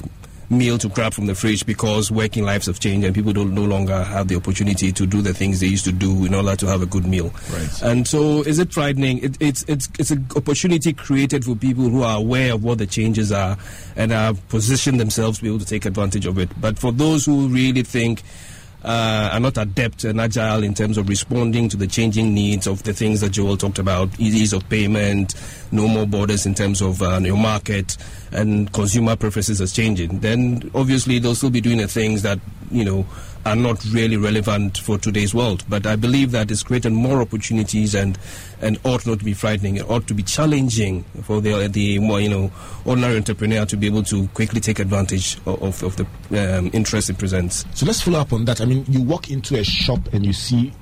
meal 0.49 0.79
to 0.79 0.89
grab 0.89 1.13
from 1.13 1.27
the 1.27 1.35
fridge 1.35 1.63
because 1.63 2.09
working 2.09 2.43
lives 2.43 2.65
have 2.65 2.79
changed 2.79 3.05
and 3.05 3.13
people 3.13 3.33
don't 3.33 3.53
no 3.53 3.65
longer 3.65 4.03
have 4.03 4.29
the 4.29 4.35
opportunity 4.35 4.91
to 4.91 5.05
do 5.05 5.21
the 5.21 5.31
things 5.31 5.59
they 5.59 5.67
used 5.67 5.85
to 5.85 5.91
do 5.91 6.25
in 6.25 6.33
order 6.33 6.55
to 6.55 6.65
have 6.65 6.81
a 6.81 6.87
good 6.87 7.05
meal. 7.05 7.31
Right. 7.51 7.81
And 7.83 8.07
so, 8.07 8.41
is 8.41 8.57
it 8.57 8.73
frightening? 8.73 9.19
It, 9.19 9.37
it's 9.39 9.63
it's 9.67 9.87
it's 9.99 10.09
an 10.09 10.25
opportunity 10.35 10.91
created 10.91 11.45
for 11.45 11.55
people 11.55 11.87
who 11.87 12.01
are 12.01 12.17
aware 12.17 12.55
of 12.55 12.63
what 12.63 12.79
the 12.79 12.87
changes 12.87 13.31
are 13.31 13.59
and 13.95 14.09
have 14.11 14.49
positioned 14.49 14.99
themselves 14.99 15.37
to 15.37 15.43
be 15.43 15.49
able 15.49 15.59
to 15.59 15.65
take 15.67 15.85
advantage 15.85 16.25
of 16.25 16.39
it. 16.39 16.49
But 16.59 16.79
for 16.79 16.91
those 16.91 17.27
who 17.27 17.47
really 17.47 17.83
think 17.83 18.23
uh, 18.83 19.29
are 19.33 19.39
not 19.39 19.57
adept 19.57 20.03
and 20.03 20.21
agile 20.21 20.63
in 20.63 20.73
terms 20.73 20.97
of 20.97 21.09
responding 21.09 21.67
to 21.69 21.77
the 21.77 21.87
changing 21.87 22.33
needs 22.33 22.67
of 22.67 22.83
the 22.83 22.93
things 22.93 23.21
that 23.21 23.31
Joel 23.31 23.57
talked 23.57 23.79
about 23.79 24.09
ease 24.19 24.53
of 24.53 24.67
payment, 24.69 25.35
no 25.71 25.87
more 25.87 26.05
borders 26.05 26.45
in 26.45 26.53
terms 26.53 26.81
of 26.81 27.01
uh, 27.01 27.19
your 27.21 27.37
market, 27.37 27.97
and 28.31 28.71
consumer 28.73 29.15
preferences 29.15 29.59
is 29.61 29.73
changing, 29.73 30.19
then 30.19 30.69
obviously 30.75 31.19
they'll 31.19 31.35
still 31.35 31.49
be 31.49 31.61
doing 31.61 31.77
the 31.77 31.87
things 31.87 32.21
that, 32.21 32.39
you 32.71 32.85
know, 32.85 33.05
are 33.47 33.55
not 33.55 33.83
really 33.85 34.17
relevant 34.17 34.77
for 34.77 34.97
today's 34.97 35.33
world. 35.33 35.63
But 35.69 35.87
I 35.87 35.95
believe 35.95 36.31
that 36.31 36.51
it's 36.51 36.63
created 36.63 36.91
more 36.91 37.21
opportunities 37.21 37.95
and 37.95 38.17
and 38.61 38.77
ought 38.83 39.07
not 39.07 39.19
to 39.19 39.25
be 39.25 39.33
frightening. 39.33 39.77
It 39.77 39.89
ought 39.89 40.05
to 40.07 40.13
be 40.13 40.23
challenging 40.23 41.03
for 41.23 41.39
the 41.39 41.67
the 41.69 41.99
more 41.99 42.19
you 42.19 42.29
know 42.29 42.51
ordinary 42.85 43.15
entrepreneur 43.15 43.65
to 43.65 43.77
be 43.77 43.87
able 43.87 44.03
to 44.03 44.27
quickly 44.29 44.59
take 44.59 44.79
advantage 44.79 45.37
of, 45.45 45.81
of 45.81 45.95
the 45.95 46.57
um, 46.57 46.69
interest 46.73 47.09
it 47.09 47.17
presents. 47.17 47.65
So 47.73 47.85
let's 47.85 48.01
follow 48.01 48.19
up 48.19 48.33
on 48.33 48.43
that. 48.45 48.59
I 48.59 48.65
mean, 48.65 48.85
you 48.89 49.01
walk 49.01 49.31
into 49.31 49.57
a 49.57 49.63
shop 49.63 50.13
and 50.13 50.25
you 50.25 50.33
see 50.33 50.73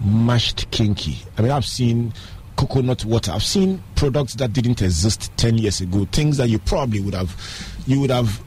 mashed 0.00 0.70
kenkey. 0.70 1.16
I 1.36 1.42
mean, 1.42 1.50
I've 1.50 1.64
seen 1.66 2.12
coconut 2.56 3.04
water. 3.04 3.32
I've 3.32 3.42
seen 3.42 3.82
products 3.96 4.34
that 4.36 4.52
didn't 4.52 4.82
exist 4.82 5.36
10 5.36 5.58
years 5.58 5.80
ago, 5.80 6.06
things 6.12 6.36
that 6.36 6.48
you 6.48 6.60
probably 6.60 7.00
would 7.00 7.14
have 7.14 7.34
you 7.86 8.00
would 8.00 8.10
have 8.10 8.40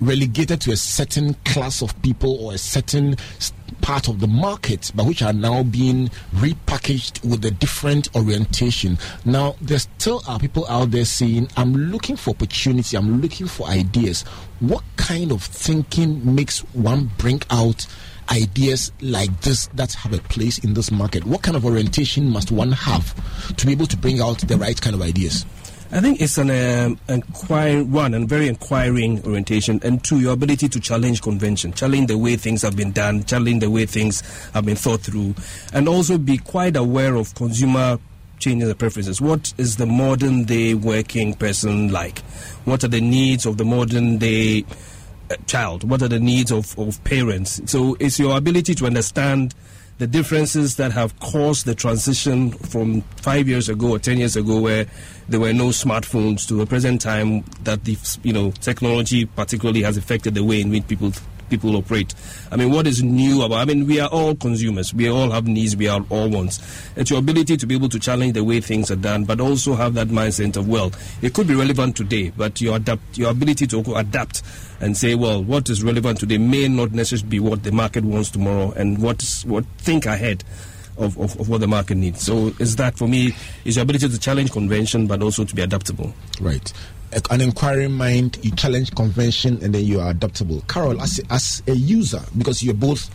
relegated 0.00 0.60
to 0.62 0.72
a 0.72 0.76
certain 0.76 1.34
class 1.44 1.82
of 1.82 2.00
people 2.02 2.36
or 2.44 2.54
a 2.54 2.58
certain 2.58 3.16
part 3.80 4.08
of 4.08 4.20
the 4.20 4.26
market, 4.26 4.90
but 4.94 5.06
which 5.06 5.22
are 5.22 5.32
now 5.32 5.62
being 5.62 6.08
repackaged 6.34 7.24
with 7.28 7.44
a 7.44 7.50
different 7.50 8.14
orientation. 8.16 8.98
Now, 9.24 9.56
there 9.60 9.78
still 9.78 10.22
are 10.26 10.38
people 10.38 10.66
out 10.68 10.90
there 10.90 11.04
saying, 11.04 11.48
I'm 11.56 11.74
looking 11.74 12.16
for 12.16 12.30
opportunity, 12.30 12.96
I'm 12.96 13.20
looking 13.20 13.46
for 13.46 13.66
ideas. 13.68 14.22
What 14.60 14.84
kind 14.96 15.32
of 15.32 15.42
thinking 15.42 16.34
makes 16.34 16.60
one 16.74 17.10
bring 17.18 17.42
out? 17.50 17.86
ideas 18.30 18.92
like 19.00 19.40
this 19.40 19.68
that 19.68 19.94
have 19.94 20.12
a 20.12 20.18
place 20.18 20.58
in 20.58 20.74
this 20.74 20.90
market? 20.90 21.24
What 21.24 21.40
kind 21.42 21.56
of 21.56 21.64
orientation 21.64 22.28
must 22.28 22.52
one 22.52 22.72
have 22.72 23.14
to 23.56 23.64
be 23.66 23.72
able 23.72 23.86
to 23.86 23.96
bring 23.96 24.20
out 24.20 24.38
the 24.40 24.58
right 24.58 24.78
kind 24.78 24.94
of 24.94 25.00
ideas? 25.00 25.46
I 25.90 26.00
think 26.00 26.20
it's 26.20 26.36
an 26.36 26.50
um, 27.08 27.90
one 27.90 28.12
and 28.12 28.28
very 28.28 28.46
inquiring 28.46 29.24
orientation, 29.24 29.80
and 29.82 30.04
two, 30.04 30.20
your 30.20 30.34
ability 30.34 30.68
to 30.68 30.80
challenge 30.80 31.22
convention, 31.22 31.72
challenge 31.72 32.08
the 32.08 32.18
way 32.18 32.36
things 32.36 32.60
have 32.60 32.76
been 32.76 32.92
done, 32.92 33.24
challenge 33.24 33.60
the 33.60 33.70
way 33.70 33.86
things 33.86 34.20
have 34.52 34.66
been 34.66 34.76
thought 34.76 35.00
through, 35.00 35.34
and 35.72 35.88
also 35.88 36.18
be 36.18 36.36
quite 36.36 36.76
aware 36.76 37.14
of 37.14 37.34
consumer 37.34 37.98
changing 38.38 38.68
the 38.68 38.74
preferences. 38.74 39.18
What 39.18 39.54
is 39.56 39.76
the 39.76 39.86
modern 39.86 40.44
day 40.44 40.74
working 40.74 41.32
person 41.32 41.90
like? 41.90 42.18
What 42.66 42.84
are 42.84 42.88
the 42.88 43.00
needs 43.00 43.46
of 43.46 43.56
the 43.56 43.64
modern 43.64 44.18
day 44.18 44.66
uh, 45.30 45.36
child? 45.46 45.88
What 45.88 46.02
are 46.02 46.08
the 46.08 46.20
needs 46.20 46.52
of, 46.52 46.78
of 46.78 47.02
parents? 47.04 47.62
So 47.64 47.96
it's 47.98 48.18
your 48.18 48.36
ability 48.36 48.74
to 48.76 48.86
understand 48.86 49.54
the 49.98 50.06
differences 50.06 50.76
that 50.76 50.92
have 50.92 51.18
caused 51.20 51.66
the 51.66 51.74
transition 51.74 52.52
from 52.52 53.02
five 53.16 53.48
years 53.48 53.68
ago 53.68 53.90
or 53.90 53.98
ten 53.98 54.18
years 54.18 54.36
ago, 54.36 54.60
where 54.60 54.86
there 55.28 55.40
were 55.40 55.52
no 55.52 55.68
smartphones, 55.68 56.46
to 56.48 56.54
the 56.54 56.66
present 56.66 57.00
time 57.00 57.44
that 57.64 57.84
the 57.84 57.96
you 58.22 58.32
know 58.32 58.50
technology 58.52 59.24
particularly 59.24 59.82
has 59.82 59.96
affected 59.96 60.34
the 60.34 60.44
way 60.44 60.60
in 60.60 60.70
which 60.70 60.86
people 60.86 61.12
people 61.48 61.76
operate. 61.76 62.14
I 62.50 62.56
mean, 62.56 62.70
what 62.70 62.86
is 62.86 63.02
new 63.02 63.42
about? 63.42 63.58
I 63.58 63.64
mean, 63.64 63.86
we 63.86 64.00
are 64.00 64.08
all 64.08 64.34
consumers. 64.34 64.94
We 64.94 65.08
all 65.08 65.30
have 65.30 65.46
needs. 65.46 65.76
We 65.76 65.88
are 65.88 66.04
all 66.10 66.28
wants. 66.28 66.60
It's 66.96 67.10
your 67.10 67.18
ability 67.18 67.56
to 67.56 67.66
be 67.66 67.74
able 67.74 67.88
to 67.90 67.98
challenge 67.98 68.34
the 68.34 68.44
way 68.44 68.60
things 68.60 68.90
are 68.90 68.96
done, 68.96 69.24
but 69.24 69.40
also 69.40 69.74
have 69.74 69.94
that 69.94 70.08
mindset 70.08 70.56
of 70.56 70.68
well, 70.68 70.92
it 71.22 71.34
could 71.34 71.46
be 71.46 71.54
relevant 71.54 71.96
today, 71.96 72.30
but 72.36 72.60
your 72.60 72.76
adapt, 72.76 73.18
your 73.18 73.30
ability 73.30 73.66
to 73.68 73.94
adapt 73.96 74.42
and 74.80 74.96
say, 74.96 75.14
well, 75.14 75.42
what 75.42 75.68
is 75.68 75.82
relevant 75.82 76.20
today 76.20 76.38
may 76.38 76.68
not 76.68 76.92
necessarily 76.92 77.28
be 77.28 77.40
what 77.40 77.62
the 77.62 77.72
market 77.72 78.04
wants 78.04 78.30
tomorrow, 78.30 78.72
and 78.72 79.02
what 79.02 79.22
what 79.46 79.64
think 79.78 80.06
ahead. 80.06 80.44
Of, 80.98 81.16
of, 81.16 81.38
of, 81.38 81.48
what 81.48 81.60
the 81.60 81.68
market 81.68 81.94
needs. 81.94 82.22
So 82.22 82.52
is 82.58 82.74
that 82.74 82.98
for 82.98 83.06
me 83.06 83.32
is 83.64 83.76
your 83.76 83.84
ability 83.84 84.08
to 84.08 84.18
challenge 84.18 84.50
convention 84.50 85.06
but 85.06 85.22
also 85.22 85.44
to 85.44 85.54
be 85.54 85.62
adaptable. 85.62 86.12
Right 86.40 86.72
an 87.30 87.40
inquiring 87.40 87.92
mind, 87.92 88.38
you 88.42 88.50
challenge 88.52 88.94
convention, 88.94 89.58
and 89.62 89.74
then 89.74 89.84
you 89.84 90.00
are 90.00 90.10
adaptable. 90.10 90.62
Carol, 90.68 91.00
as 91.00 91.18
a, 91.18 91.32
as 91.32 91.62
a 91.66 91.74
user, 91.74 92.20
because 92.36 92.62
you're 92.62 92.74
both 92.74 93.10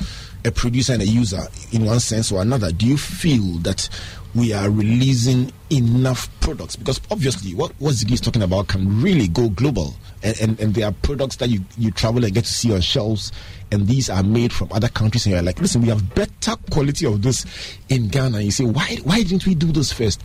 a 0.46 0.52
producer 0.52 0.94
and 0.94 1.02
a 1.02 1.08
user 1.08 1.42
in 1.72 1.86
one 1.86 2.00
sense 2.00 2.32
or 2.32 2.42
another, 2.42 2.72
do 2.72 2.86
you 2.86 2.98
feel 2.98 3.60
that 3.60 3.88
we 4.36 4.52
are 4.52 4.70
releasing 4.70 5.52
enough 5.70 6.28
products? 6.40 6.76
Because 6.76 7.00
obviously, 7.12 7.54
what, 7.54 7.72
what 7.80 7.94
Ziggy 7.94 8.14
is 8.14 8.22
talking 8.22 8.42
about 8.42 8.68
can 8.68 9.02
really 9.02 9.28
go 9.28 9.50
global. 9.50 9.94
And, 10.24 10.40
and, 10.42 10.60
and 10.60 10.74
there 10.74 10.88
are 10.88 10.94
products 11.04 11.36
that 11.38 11.50
you, 11.50 11.62
you 11.78 11.92
travel 11.92 12.24
and 12.24 12.34
get 12.34 12.46
to 12.46 12.52
see 12.52 12.74
on 12.74 12.82
shelves, 12.82 13.32
and 13.72 13.88
these 13.88 14.10
are 14.10 14.24
made 14.24 14.52
from 14.52 14.70
other 14.72 14.90
countries. 14.90 15.26
And 15.26 15.34
you're 15.34 15.44
like, 15.44 15.60
listen, 15.60 15.82
we 15.82 15.90
have 15.90 16.16
better 16.16 16.56
quality 16.72 17.06
of 17.06 17.22
this 17.22 17.46
in 17.90 18.08
Ghana. 18.08 18.42
You 18.42 18.52
say, 18.52 18.66
why, 18.66 18.98
why 19.04 19.22
didn't 19.22 19.46
we 19.46 19.56
do 19.56 19.72
this 19.72 19.92
first? 19.94 20.22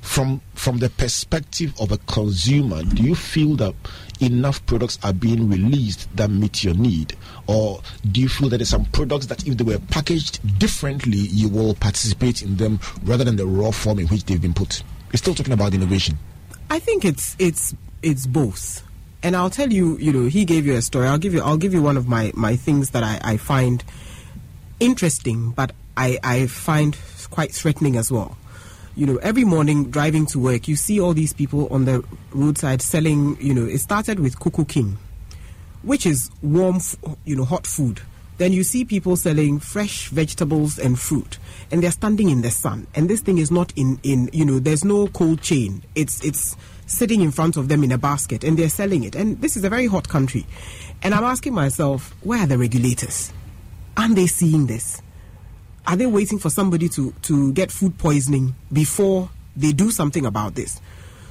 From 0.00 0.40
from 0.54 0.78
the 0.78 0.90
perspective 0.90 1.72
of 1.80 1.92
a 1.92 1.98
consumer, 1.98 2.82
do 2.82 3.02
you 3.02 3.14
feel 3.14 3.56
that 3.56 3.74
enough 4.20 4.64
products 4.66 4.98
are 5.02 5.12
being 5.12 5.48
released 5.48 6.08
that 6.16 6.30
meet 6.30 6.64
your 6.64 6.74
need, 6.74 7.16
or 7.46 7.80
do 8.10 8.20
you 8.20 8.28
feel 8.28 8.48
that 8.48 8.58
there's 8.58 8.68
some 8.68 8.84
products 8.86 9.26
that 9.26 9.46
if 9.46 9.56
they 9.56 9.64
were 9.64 9.78
packaged 9.90 10.58
differently, 10.58 11.18
you 11.18 11.48
will 11.48 11.74
participate 11.74 12.42
in 12.42 12.56
them 12.56 12.80
rather 13.02 13.24
than 13.24 13.36
the 13.36 13.46
raw 13.46 13.70
form 13.70 13.98
in 13.98 14.06
which 14.08 14.24
they've 14.24 14.40
been 14.42 14.54
put? 14.54 14.82
We're 15.12 15.18
still 15.18 15.34
talking 15.34 15.52
about 15.52 15.74
innovation. 15.74 16.18
I 16.70 16.78
think 16.78 17.04
it's 17.04 17.36
it's 17.38 17.74
it's 18.02 18.26
both. 18.26 18.82
And 19.22 19.34
I'll 19.34 19.50
tell 19.50 19.72
you, 19.72 19.98
you 19.98 20.12
know, 20.12 20.28
he 20.28 20.44
gave 20.44 20.64
you 20.64 20.74
a 20.74 20.82
story. 20.82 21.08
I'll 21.08 21.18
give 21.18 21.34
you 21.34 21.42
I'll 21.42 21.56
give 21.56 21.74
you 21.74 21.82
one 21.82 21.96
of 21.96 22.08
my, 22.08 22.30
my 22.34 22.56
things 22.56 22.90
that 22.90 23.02
I, 23.02 23.20
I 23.22 23.36
find 23.36 23.82
interesting, 24.80 25.50
but 25.50 25.72
I, 25.96 26.18
I 26.22 26.46
find 26.46 26.96
quite 27.30 27.52
threatening 27.52 27.96
as 27.96 28.12
well 28.12 28.36
you 28.98 29.06
know, 29.06 29.16
every 29.18 29.44
morning 29.44 29.90
driving 29.92 30.26
to 30.26 30.40
work, 30.40 30.66
you 30.66 30.74
see 30.74 31.00
all 31.00 31.14
these 31.14 31.32
people 31.32 31.68
on 31.68 31.84
the 31.84 32.04
roadside 32.32 32.82
selling, 32.82 33.40
you 33.40 33.54
know, 33.54 33.64
it 33.64 33.78
started 33.78 34.18
with 34.18 34.40
Koko 34.40 34.64
King, 34.64 34.98
which 35.82 36.04
is 36.04 36.32
warm, 36.42 36.80
you 37.24 37.36
know, 37.36 37.44
hot 37.44 37.64
food. 37.64 38.00
Then 38.38 38.52
you 38.52 38.64
see 38.64 38.84
people 38.84 39.14
selling 39.14 39.60
fresh 39.60 40.08
vegetables 40.08 40.80
and 40.80 40.98
fruit, 40.98 41.38
and 41.70 41.80
they're 41.80 41.92
standing 41.92 42.28
in 42.28 42.42
the 42.42 42.50
sun. 42.50 42.88
And 42.96 43.08
this 43.08 43.20
thing 43.20 43.38
is 43.38 43.52
not 43.52 43.72
in, 43.76 44.00
in 44.02 44.30
you 44.32 44.44
know, 44.44 44.58
there's 44.58 44.84
no 44.84 45.06
cold 45.06 45.42
chain. 45.42 45.84
It's, 45.94 46.24
it's 46.24 46.56
sitting 46.86 47.20
in 47.20 47.30
front 47.30 47.56
of 47.56 47.68
them 47.68 47.84
in 47.84 47.92
a 47.92 47.98
basket, 47.98 48.42
and 48.42 48.58
they're 48.58 48.68
selling 48.68 49.04
it. 49.04 49.14
And 49.14 49.40
this 49.40 49.56
is 49.56 49.62
a 49.62 49.70
very 49.70 49.86
hot 49.86 50.08
country. 50.08 50.44
And 51.04 51.14
I'm 51.14 51.24
asking 51.24 51.54
myself, 51.54 52.16
where 52.24 52.40
are 52.40 52.46
the 52.48 52.58
regulators? 52.58 53.32
Aren't 53.96 54.16
they 54.16 54.26
seeing 54.26 54.66
this? 54.66 55.02
Are 55.88 55.96
they 55.96 56.06
waiting 56.06 56.38
for 56.38 56.50
somebody 56.50 56.88
to, 56.90 57.12
to 57.22 57.52
get 57.54 57.72
food 57.72 57.96
poisoning 57.96 58.54
before 58.72 59.30
they 59.56 59.72
do 59.72 59.90
something 59.90 60.26
about 60.26 60.54
this? 60.54 60.80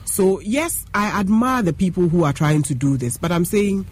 So, 0.05 0.39
yes, 0.39 0.83
I 0.95 1.19
admire 1.19 1.61
the 1.61 1.73
people 1.73 2.09
who 2.09 2.23
are 2.23 2.33
trying 2.33 2.63
to 2.63 2.73
do 2.73 2.97
this, 2.97 3.17
but 3.17 3.31
I'm 3.31 3.45
saying 3.45 3.85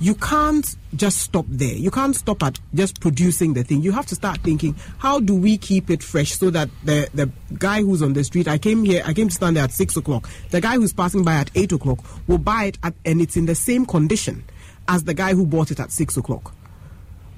you 0.00 0.14
can't 0.14 0.74
just 0.94 1.18
stop 1.18 1.44
there. 1.48 1.74
You 1.74 1.90
can't 1.90 2.16
stop 2.16 2.42
at 2.42 2.58
just 2.74 3.00
producing 3.00 3.52
the 3.52 3.62
thing. 3.62 3.82
You 3.82 3.92
have 3.92 4.06
to 4.06 4.14
start 4.14 4.38
thinking, 4.38 4.74
how 4.98 5.20
do 5.20 5.34
we 5.34 5.58
keep 5.58 5.90
it 5.90 6.02
fresh 6.02 6.32
so 6.32 6.48
that 6.48 6.70
the, 6.84 7.10
the 7.12 7.30
guy 7.58 7.82
who's 7.82 8.00
on 8.00 8.14
the 8.14 8.24
street, 8.24 8.48
I 8.48 8.56
came 8.56 8.84
here, 8.84 9.02
I 9.04 9.12
came 9.12 9.28
to 9.28 9.34
stand 9.34 9.56
there 9.56 9.64
at 9.64 9.72
six 9.72 9.96
o'clock. 9.96 10.30
The 10.50 10.62
guy 10.62 10.76
who's 10.76 10.94
passing 10.94 11.24
by 11.24 11.34
at 11.34 11.50
eight 11.54 11.72
o'clock 11.72 11.98
will 12.26 12.38
buy 12.38 12.64
it 12.64 12.78
at, 12.82 12.94
and 13.04 13.20
it's 13.20 13.36
in 13.36 13.44
the 13.44 13.54
same 13.54 13.84
condition 13.84 14.44
as 14.88 15.04
the 15.04 15.14
guy 15.14 15.34
who 15.34 15.44
bought 15.44 15.70
it 15.70 15.80
at 15.80 15.92
six 15.92 16.16
o'clock. 16.16 16.54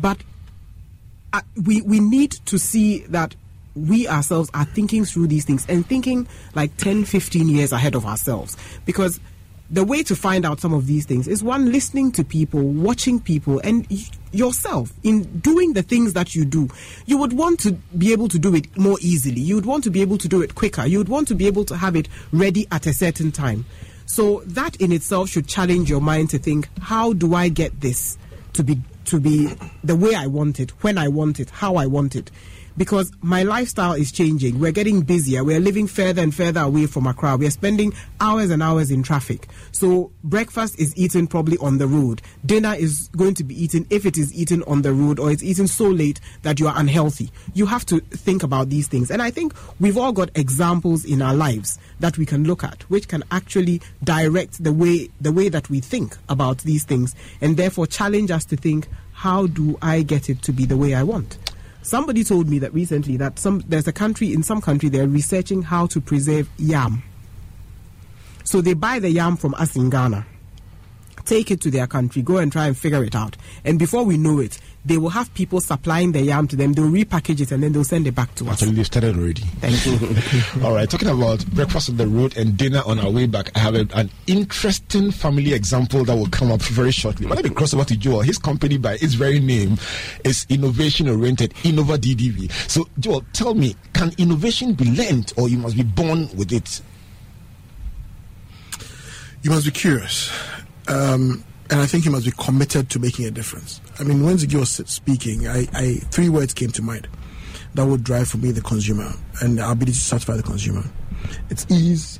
But 0.00 0.18
we 1.64 1.82
we 1.82 2.00
need 2.00 2.32
to 2.46 2.58
see 2.58 3.00
that 3.08 3.34
we 3.74 4.08
ourselves 4.08 4.50
are 4.54 4.64
thinking 4.64 5.04
through 5.04 5.28
these 5.28 5.44
things 5.44 5.64
and 5.68 5.86
thinking 5.86 6.26
like 6.54 6.76
10 6.76 7.04
15 7.04 7.48
years 7.48 7.72
ahead 7.72 7.94
of 7.94 8.06
ourselves. 8.06 8.56
Because 8.84 9.20
the 9.70 9.84
way 9.84 10.02
to 10.02 10.16
find 10.16 10.46
out 10.46 10.60
some 10.60 10.72
of 10.72 10.86
these 10.86 11.04
things 11.04 11.28
is 11.28 11.42
one 11.42 11.70
listening 11.70 12.10
to 12.12 12.24
people 12.24 12.60
watching 12.60 13.20
people 13.20 13.60
and 13.62 13.86
yourself 14.32 14.92
in 15.02 15.22
doing 15.40 15.74
the 15.74 15.82
things 15.82 16.14
that 16.14 16.34
you 16.34 16.44
do. 16.44 16.68
You 17.04 17.18
would 17.18 17.34
want 17.34 17.60
to 17.60 17.72
be 17.96 18.12
able 18.12 18.28
to 18.28 18.38
do 18.38 18.54
it 18.54 18.76
more 18.78 18.96
easily. 19.00 19.40
You 19.40 19.56
would 19.56 19.66
want 19.66 19.84
to 19.84 19.90
be 19.90 20.00
able 20.00 20.18
to 20.18 20.28
do 20.28 20.40
it 20.40 20.54
quicker. 20.54 20.86
You 20.86 20.98
would 20.98 21.10
want 21.10 21.28
to 21.28 21.34
be 21.34 21.46
able 21.46 21.64
to 21.66 21.76
have 21.76 21.96
it 21.96 22.08
ready 22.32 22.66
at 22.72 22.86
a 22.86 22.94
certain 22.94 23.30
time. 23.30 23.66
So 24.06 24.40
that 24.46 24.76
in 24.76 24.90
itself 24.90 25.28
should 25.28 25.46
challenge 25.46 25.90
your 25.90 26.00
mind 26.00 26.30
to 26.30 26.38
think 26.38 26.68
how 26.80 27.12
do 27.12 27.34
i 27.34 27.50
get 27.50 27.78
this 27.82 28.16
to 28.54 28.64
be 28.64 28.80
to 29.08 29.20
be 29.20 29.54
the 29.82 29.96
way 29.96 30.14
I 30.14 30.26
want 30.26 30.60
it, 30.60 30.70
when 30.82 30.98
I 30.98 31.08
want 31.08 31.40
it, 31.40 31.50
how 31.50 31.76
I 31.76 31.86
want 31.86 32.14
it. 32.14 32.30
Because 32.78 33.12
my 33.20 33.42
lifestyle 33.42 33.92
is 33.92 34.12
changing. 34.12 34.60
We're 34.60 34.72
getting 34.72 35.02
busier. 35.02 35.42
We're 35.44 35.60
living 35.60 35.88
further 35.88 36.22
and 36.22 36.34
further 36.34 36.60
away 36.60 36.86
from 36.86 37.06
Accra. 37.06 37.36
We're 37.36 37.50
spending 37.50 37.92
hours 38.20 38.50
and 38.50 38.62
hours 38.62 38.90
in 38.92 39.02
traffic. 39.02 39.48
So 39.72 40.12
breakfast 40.22 40.78
is 40.78 40.96
eaten 40.96 41.26
probably 41.26 41.58
on 41.58 41.78
the 41.78 41.88
road. 41.88 42.22
Dinner 42.46 42.74
is 42.74 43.08
going 43.16 43.34
to 43.34 43.44
be 43.44 43.60
eaten 43.62 43.84
if 43.90 44.06
it 44.06 44.16
is 44.16 44.32
eaten 44.32 44.62
on 44.62 44.82
the 44.82 44.92
road 44.92 45.18
or 45.18 45.30
it's 45.30 45.42
eaten 45.42 45.66
so 45.66 45.88
late 45.88 46.20
that 46.42 46.60
you 46.60 46.68
are 46.68 46.74
unhealthy. 46.78 47.30
You 47.52 47.66
have 47.66 47.84
to 47.86 47.98
think 47.98 48.44
about 48.44 48.68
these 48.68 48.86
things. 48.86 49.10
And 49.10 49.20
I 49.20 49.32
think 49.32 49.54
we've 49.80 49.98
all 49.98 50.12
got 50.12 50.30
examples 50.36 51.04
in 51.04 51.20
our 51.20 51.34
lives 51.34 51.80
that 51.98 52.16
we 52.16 52.24
can 52.24 52.44
look 52.44 52.62
at, 52.62 52.84
which 52.84 53.08
can 53.08 53.24
actually 53.32 53.82
direct 54.04 54.62
the 54.62 54.72
way 54.72 55.10
the 55.20 55.32
way 55.32 55.48
that 55.48 55.68
we 55.68 55.80
think 55.80 56.16
about 56.28 56.58
these 56.58 56.84
things, 56.84 57.16
and 57.40 57.56
therefore 57.56 57.88
challenge 57.88 58.30
us 58.30 58.44
to 58.44 58.56
think, 58.56 58.86
how 59.12 59.48
do 59.48 59.76
I 59.82 60.02
get 60.02 60.30
it 60.30 60.42
to 60.42 60.52
be 60.52 60.64
the 60.64 60.76
way 60.76 60.94
I 60.94 61.02
want? 61.02 61.38
Somebody 61.88 62.22
told 62.22 62.50
me 62.50 62.58
that 62.58 62.74
recently 62.74 63.16
that 63.16 63.38
some 63.38 63.60
there's 63.66 63.88
a 63.88 63.92
country 63.92 64.34
in 64.34 64.42
some 64.42 64.60
country 64.60 64.90
they're 64.90 65.08
researching 65.08 65.62
how 65.62 65.86
to 65.86 66.02
preserve 66.02 66.46
yam. 66.58 67.02
So 68.44 68.60
they 68.60 68.74
buy 68.74 68.98
the 68.98 69.10
yam 69.10 69.38
from 69.38 69.54
us 69.54 69.74
in 69.74 69.88
Ghana 69.88 70.26
take 71.28 71.50
it 71.50 71.60
to 71.60 71.70
their 71.70 71.86
country, 71.86 72.22
go 72.22 72.38
and 72.38 72.50
try 72.50 72.66
and 72.66 72.76
figure 72.76 73.04
it 73.04 73.14
out. 73.14 73.36
And 73.64 73.78
before 73.78 74.02
we 74.04 74.16
know 74.16 74.40
it, 74.40 74.58
they 74.84 74.96
will 74.96 75.10
have 75.10 75.32
people 75.34 75.60
supplying 75.60 76.12
the 76.12 76.22
yam 76.22 76.48
to 76.48 76.56
them. 76.56 76.72
They'll 76.72 76.90
repackage 76.90 77.40
it 77.40 77.52
and 77.52 77.62
then 77.62 77.72
they'll 77.72 77.84
send 77.84 78.06
it 78.06 78.14
back 78.14 78.34
to 78.36 78.44
us. 78.46 78.62
Actually, 78.62 78.76
they've 78.76 78.86
started 78.86 79.16
already. 79.16 79.42
Thank 79.60 79.84
you. 79.84 80.62
All 80.64 80.74
right, 80.74 80.88
talking 80.88 81.08
about 81.08 81.44
breakfast 81.46 81.90
on 81.90 81.96
the 81.96 82.06
road 82.06 82.36
and 82.36 82.56
dinner 82.56 82.82
on 82.86 82.98
our 82.98 83.10
way 83.10 83.26
back, 83.26 83.50
I 83.56 83.60
have 83.60 83.74
a, 83.74 83.86
an 83.94 84.10
interesting 84.26 85.10
family 85.10 85.52
example 85.52 86.04
that 86.04 86.16
will 86.16 86.28
come 86.28 86.50
up 86.50 86.62
very 86.62 86.92
shortly. 86.92 87.26
But 87.26 87.36
let 87.36 87.44
me 87.44 87.50
cross 87.50 87.74
over 87.74 87.84
to 87.84 87.96
Joel. 87.96 88.20
His 88.20 88.38
company, 88.38 88.78
by 88.78 88.94
its 88.94 89.14
very 89.14 89.40
name, 89.40 89.78
is 90.24 90.46
innovation 90.48 91.08
oriented, 91.08 91.54
Innova 91.64 91.98
DDB. 91.98 92.50
So, 92.70 92.88
Joel, 92.98 93.24
tell 93.32 93.54
me, 93.54 93.76
can 93.92 94.12
innovation 94.16 94.74
be 94.74 94.90
learned 94.90 95.32
or 95.36 95.48
you 95.48 95.58
must 95.58 95.76
be 95.76 95.82
born 95.82 96.28
with 96.36 96.52
it? 96.52 96.80
You 99.42 99.50
must 99.50 99.66
be 99.66 99.70
curious. 99.70 100.30
Um, 100.88 101.44
and 101.70 101.80
I 101.80 101.86
think 101.86 102.04
he 102.04 102.10
must 102.10 102.24
be 102.24 102.32
committed 102.32 102.90
to 102.90 102.98
making 102.98 103.26
a 103.26 103.30
difference. 103.30 103.80
I 103.98 104.04
mean, 104.04 104.24
when 104.24 104.36
Ziggy 104.36 104.58
was 104.58 104.70
speaking, 104.90 105.46
I, 105.48 105.66
I, 105.74 105.94
three 106.10 106.28
words 106.28 106.54
came 106.54 106.70
to 106.70 106.82
mind 106.82 107.08
that 107.74 107.84
would 107.84 108.02
drive 108.02 108.28
for 108.28 108.38
me 108.38 108.50
the 108.50 108.62
consumer 108.62 109.12
and 109.42 109.58
the 109.58 109.70
ability 109.70 109.92
to 109.92 109.98
satisfy 109.98 110.36
the 110.36 110.42
consumer. 110.42 110.82
It's 111.50 111.66
ease, 111.70 112.18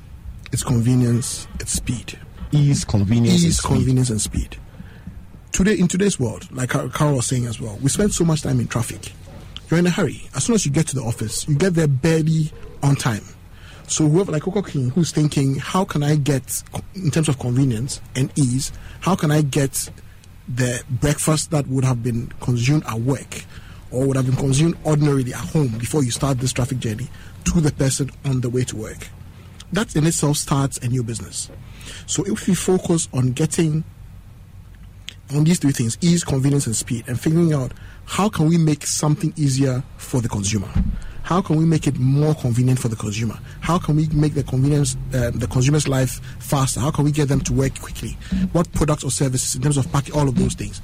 it's 0.53 0.63
convenience, 0.63 1.49
it's 1.61 1.73
speed. 1.73 2.19
Ease, 2.53 2.85
convenience, 2.85 3.45
ease, 3.45 3.65
and 3.65 3.75
convenience, 3.75 4.11
and 4.11 4.21
speed. 4.21 4.57
Today, 5.53 5.79
in 5.79 5.89
today's 5.89 6.21
world, 6.21 6.51
like 6.53 6.71
Carol 6.71 7.17
was 7.17 7.27
saying 7.27 7.47
as 7.47 7.61
well, 7.61 7.79
we 7.83 7.89
spend 7.89 8.13
so 8.13 8.25
much 8.25 8.43
time 8.43 8.61
in 8.61 8.69
traffic. 8.69 9.13
You're 9.71 9.81
in 9.81 9.87
a 9.87 9.91
hurry. 9.91 10.29
As 10.35 10.45
soon 10.45 10.55
as 10.55 10.65
you 10.65 10.73
get 10.73 10.87
to 10.89 10.95
the 10.95 11.03
office, 11.03 11.47
you 11.49 11.57
get 11.57 11.75
there 11.75 11.89
barely 11.89 12.53
on 12.83 12.97
time. 12.97 13.23
So 13.89 14.07
whoever 14.07 14.33
like 14.33 14.43
Koko 14.43 14.61
King 14.61 14.91
who's 14.91 15.13
thinking, 15.13 15.55
how 15.57 15.85
can 15.85 16.03
I 16.03 16.17
get 16.17 16.63
in 16.95 17.11
terms 17.11 17.29
of 17.29 17.39
convenience 17.39 18.03
and 18.15 18.31
ease, 18.37 18.71
how 19.01 19.17
can 19.17 19.31
I 19.31 19.41
get 19.41 19.91
the 20.47 20.83
breakfast 20.91 21.51
that 21.53 21.67
would 21.69 21.85
have 21.85 22.03
been 22.03 22.29
consumed 22.41 22.85
at 22.87 23.01
work 23.01 23.45
or 23.91 24.07
would 24.07 24.17
have 24.17 24.27
been 24.27 24.37
consumed 24.37 24.77
ordinarily 24.85 25.33
at 25.33 25.41
home 25.41 25.69
before 25.79 26.05
you 26.05 26.11
start 26.11 26.39
this 26.39 26.53
traffic 26.53 26.79
journey 26.79 27.09
to 27.45 27.63
the 27.63 27.73
person 27.73 28.11
on 28.27 28.43
the 28.43 28.51
way 28.51 28.63
to 28.65 28.77
work. 28.77 29.09
That 29.73 29.97
in 29.97 30.07
itself 30.07 30.37
starts 30.37 30.77
a 30.79 30.89
new 30.89 31.03
business. 31.03 31.51
So 32.07 32.25
if 32.25 32.47
we 32.47 32.55
focus 32.55 33.09
on 33.15 33.33
getting 33.33 33.85
on 35.35 35.45
these 35.45 35.59
three 35.59 35.73
things 35.73 35.97
ease, 36.03 36.25
convenience, 36.25 36.67
and 36.67 36.77
speed 36.77 37.05
and 37.09 37.19
figuring 37.19 37.55
out 37.55 37.73
how 38.05 38.29
can 38.29 38.49
we 38.49 38.59
make 38.59 38.87
something 38.87 39.33
easier 39.37 39.83
for 39.97 40.21
the 40.21 40.29
consumer 40.29 40.69
how 41.29 41.43
can 41.43 41.57
we 41.57 41.67
make 41.67 41.87
it 41.87 41.99
more 41.99 42.35
convenient 42.35 42.79
for 42.79 42.89
the 42.89 42.97
consumer? 42.97 43.39
How 43.61 43.79
can 43.79 43.97
we 43.97 44.09
make 44.09 44.33
the 44.33 44.43
convenience, 44.43 44.97
uh, 45.13 45.31
the 45.35 45.47
consumer's 45.47 45.87
life 45.87 46.23
faster? 46.39 46.81
How 46.81 46.91
can 46.91 47.05
we 47.05 47.13
get 47.13 47.29
them 47.29 47.43
to 47.43 47.53
work 47.53 47.79
quickly? 47.79 48.17
What 48.53 48.73
products 48.73 49.05
or 49.05 49.11
services 49.11 49.55
in 49.55 49.61
terms 49.61 49.77
of 49.77 49.93
packing, 49.93 50.15
all 50.15 50.27
of 50.27 50.37
those 50.37 50.55
things. 50.55 50.81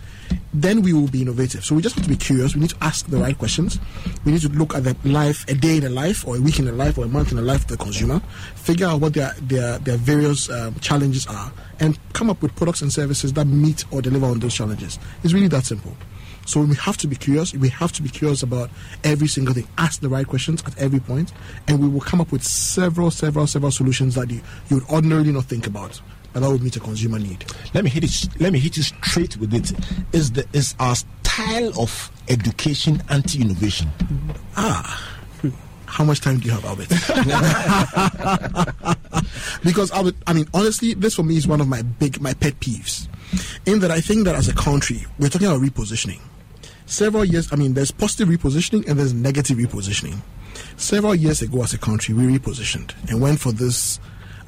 Then 0.53 0.83
we 0.83 0.93
will 0.93 1.09
be 1.09 1.23
innovative. 1.23 1.65
So 1.65 1.75
we 1.75 1.81
just 1.81 1.95
have 1.95 2.05
to 2.05 2.11
be 2.11 2.17
curious. 2.17 2.55
We 2.55 2.61
need 2.61 2.71
to 2.71 2.85
ask 2.85 3.07
the 3.07 3.17
right 3.17 3.39
questions. 3.39 3.81
We 4.27 4.33
need 4.33 4.43
to 4.43 4.51
look 4.51 4.75
at 4.75 4.85
the 4.85 4.95
life, 5.05 5.49
a 5.49 5.55
day 5.55 5.79
in 5.79 5.85
the 5.85 5.89
life, 5.89 6.29
or 6.29 6.37
a 6.37 6.41
week 6.43 6.59
in 6.59 6.67
the 6.67 6.73
life, 6.73 6.99
or 6.99 7.07
a 7.07 7.09
month 7.09 7.31
in 7.31 7.39
the 7.39 7.43
life 7.43 7.63
of 7.63 7.69
the 7.69 7.79
consumer. 7.79 8.21
Figure 8.55 8.87
out 8.87 9.01
what 9.01 9.15
their 9.15 9.33
their, 9.41 9.79
their 9.79 9.97
various 9.97 10.51
um, 10.51 10.75
challenges 10.81 11.27
are, 11.27 11.51
and 11.81 11.99
come 12.13 12.29
up 12.29 12.43
with 12.43 12.55
products 12.55 12.83
and 12.83 12.93
services 12.93 13.33
that 13.33 13.47
meet 13.47 13.87
or 13.91 14.03
deliver 14.03 14.27
on 14.27 14.41
those 14.41 14.55
challenges. 14.55 14.99
It's 15.23 15.33
really 15.33 15.49
that 15.49 15.65
simple. 15.65 15.97
So 16.47 16.61
we 16.61 16.77
have 16.77 16.97
to 16.99 17.07
be 17.07 17.17
curious. 17.17 17.55
We 17.55 17.69
have 17.71 17.93
to 17.93 18.03
be 18.03 18.09
curious 18.09 18.43
about 18.43 18.71
every 19.03 19.29
single 19.29 19.55
thing. 19.55 19.67
Ask 19.79 20.01
the 20.01 20.09
right 20.09 20.27
questions 20.27 20.63
at 20.67 20.77
every 20.79 21.01
point, 21.01 21.33
and 21.69 21.81
we 21.81 21.89
will 21.89 22.01
come 22.01 22.21
up 22.21 22.33
with 22.33 22.43
several, 22.43 23.11
several, 23.11 23.47
several 23.47 23.71
solutions 23.71 24.15
that 24.15 24.31
you, 24.31 24.41
you 24.69 24.77
would 24.77 24.89
ordinarily 24.89 25.33
not 25.33 25.45
think 25.45 25.67
about. 25.67 26.01
But 26.33 26.41
that 26.41 26.51
would 26.51 26.63
meet 26.63 26.77
a 26.77 26.81
consumer 26.81 27.19
need. 27.19 27.45
Let 27.75 27.85
me 27.85 27.91
hit 27.91 28.05
it. 28.05 28.41
Let 28.41 28.53
me 28.53 28.59
hit 28.59 28.77
you 28.77 28.83
straight 28.83 29.37
with 29.37 29.55
it. 29.55 29.73
Is 30.13 30.33
the 30.33 30.47
is 30.53 30.75
our 30.81 30.97
style 30.97 31.81
of 31.81 32.11
education 32.29 33.03
anti-innovation? 33.09 33.89
Ah. 34.57 35.11
How 35.87 36.03
much 36.03 36.21
time 36.21 36.41
do 36.41 36.47
you 36.47 36.51
have, 36.51 36.65
Albert? 36.65 36.89
because 39.65 39.93
Albert, 39.93 40.17
I 40.27 40.33
mean, 40.33 40.49
honestly, 40.53 40.95
this 40.95 41.15
for 41.15 41.23
me 41.23 41.37
is 41.37 41.47
one 41.47 41.61
of 41.61 41.69
my 41.69 41.83
big, 41.83 42.21
my 42.21 42.35
pet 42.35 42.59
peeves. 42.59 43.07
In 43.65 43.79
that 43.79 43.93
I 43.93 44.01
think 44.01 44.25
that 44.25 44.35
as 44.35 44.49
a 44.49 44.55
country, 44.55 45.07
we're 45.21 45.29
talking 45.29 45.47
about 45.47 45.61
repositioning 45.61 46.19
several 46.87 47.25
years, 47.25 47.53
I 47.53 47.57
mean, 47.57 47.75
there's 47.75 47.91
positive 47.91 48.29
repositioning 48.29 48.89
and 48.89 48.99
there's 48.99 49.15
negative 49.15 49.59
repositioning. 49.59 50.19
Several 50.77 51.15
years 51.15 51.43
ago, 51.43 51.63
as 51.63 51.75
a 51.75 51.79
country, 51.79 52.15
we 52.15 52.39
repositioned 52.39 52.93
and 53.11 53.21
went 53.21 53.41
for 53.41 53.53
this 53.53 54.01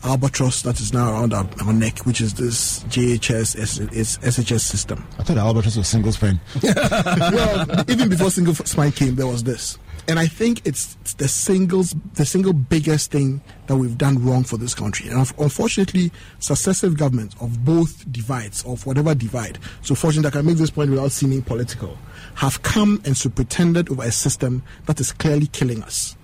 albatross 0.05 0.63
that 0.63 0.79
is 0.79 0.93
now 0.93 1.11
around 1.11 1.33
our, 1.33 1.49
our 1.65 1.73
neck, 1.73 2.01
which 2.01 2.21
is 2.21 2.35
this 2.35 2.85
JHS 2.85 3.57
SHS 3.57 4.61
system. 4.61 5.07
I 5.19 5.23
thought 5.23 5.39
albatross 5.39 5.77
was 5.77 5.89
single 5.89 6.13
spine. 6.13 6.41
well, 6.63 7.85
even 7.89 8.09
before 8.09 8.31
single 8.31 8.55
spine 8.55 8.93
came, 8.93 9.17
there 9.17 9.27
was 9.27 9.43
this 9.43 9.79
and 10.09 10.19
I 10.19 10.27
think 10.27 10.63
it's 10.65 10.95
the 11.15 11.29
singles 11.29 11.95
the 12.15 12.25
single 12.25 12.53
biggest 12.53 13.11
thing 13.11 13.41
that 13.67 13.77
we've 13.77 13.99
done 13.99 14.25
wrong 14.25 14.45
for 14.45 14.57
this 14.57 14.75
country. 14.75 15.09
And 15.09 15.19
unfortunately, 15.39 16.13
successive 16.39 16.97
governments 16.97 17.35
of 17.41 17.65
both 17.65 18.11
divides, 18.13 18.65
of 18.65 18.87
whatever 18.87 19.15
divide, 19.15 19.59
so 19.83 19.95
fortunately 19.95 20.29
I 20.29 20.31
can 20.31 20.47
make 20.47 20.57
this 20.57 20.71
point 20.71 20.91
without 20.91 21.13
seeming 21.13 21.43
political, 21.43 21.99
have 22.37 22.63
come 22.63 23.01
and 23.05 23.17
superintended 23.17 23.91
over 23.91 24.03
a 24.03 24.13
system 24.13 24.63
that 24.87 25.01
is 25.01 25.13
clearly 25.13 25.47
killing 25.49 25.83
us. 25.83 26.17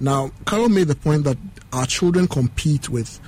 Now, 0.00 0.30
Carol 0.46 0.68
made 0.68 0.88
the 0.88 0.94
point 0.94 1.24
that 1.24 1.38
our 1.72 1.86
children 1.86 2.28
compete 2.28 2.88
with 2.88 3.18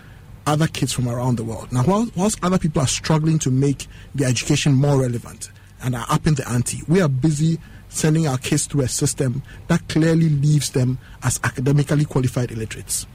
other 0.47 0.66
kids 0.66 0.92
from 0.92 1.08
around 1.08 1.37
the 1.37 1.44
world. 1.44 1.73
Now, 1.73 1.85
whilst, 1.87 2.16
whilst 2.16 2.38
other 2.42 2.58
people 2.58 2.82
are 2.82 2.87
struggling 2.87 3.38
to 3.40 3.50
make 3.50 3.87
their 4.14 4.28
education 4.28 4.75
more 4.75 5.00
relevant 5.00 5.50
and 5.82 5.94
are 5.94 6.06
upping 6.08 6.35
the 6.35 6.49
ante, 6.49 6.82
we 6.87 7.00
are 7.00 7.08
busy 7.08 7.58
sending 7.88 8.26
our 8.26 8.38
kids 8.38 8.66
through 8.66 8.82
a 8.82 8.88
system 8.88 9.42
that 9.68 9.88
clearly 9.88 10.28
leaves 10.28 10.70
them 10.70 10.99
as 11.23 11.40
academically 11.44 12.04
qualified 12.04 12.50
illiterates. 12.50 13.06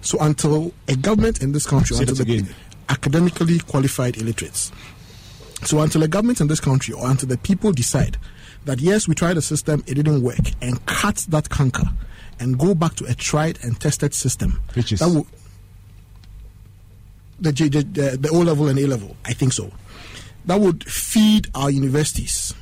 So 0.00 0.18
until 0.20 0.72
a 0.88 0.96
government 0.96 1.42
in 1.42 1.52
this 1.52 1.66
country, 1.66 1.96
Say 1.96 2.02
until 2.04 2.24
the 2.24 2.46
academically 2.88 3.58
qualified 3.60 4.16
illiterates, 4.16 4.70
so 5.64 5.80
until 5.80 6.02
a 6.02 6.08
government 6.08 6.40
in 6.40 6.46
this 6.46 6.60
country 6.60 6.94
or 6.94 7.08
until 7.10 7.28
the 7.28 7.36
people 7.38 7.72
decide 7.72 8.16
that 8.64 8.80
yes, 8.80 9.08
we 9.08 9.14
tried 9.14 9.36
a 9.36 9.42
system, 9.42 9.82
it 9.86 9.94
didn't 9.94 10.22
work, 10.22 10.38
and 10.60 10.84
cut 10.86 11.16
that 11.28 11.48
canker 11.48 11.88
and 12.38 12.58
go 12.58 12.74
back 12.74 12.94
to 12.96 13.04
a 13.04 13.14
tried 13.14 13.58
and 13.62 13.78
tested 13.80 14.14
system, 14.14 14.60
which 14.74 14.92
is 14.92 15.00
that 15.00 15.08
will, 15.08 15.26
the, 17.40 17.52
the, 17.52 18.18
the 18.20 18.28
O 18.30 18.38
level 18.38 18.68
and 18.68 18.78
A 18.78 18.86
level, 18.86 19.16
I 19.24 19.32
think 19.32 19.52
so. 19.52 19.70
That 20.46 20.60
would 20.60 20.84
feed 20.84 21.48
our 21.54 21.70
universities 21.70 22.54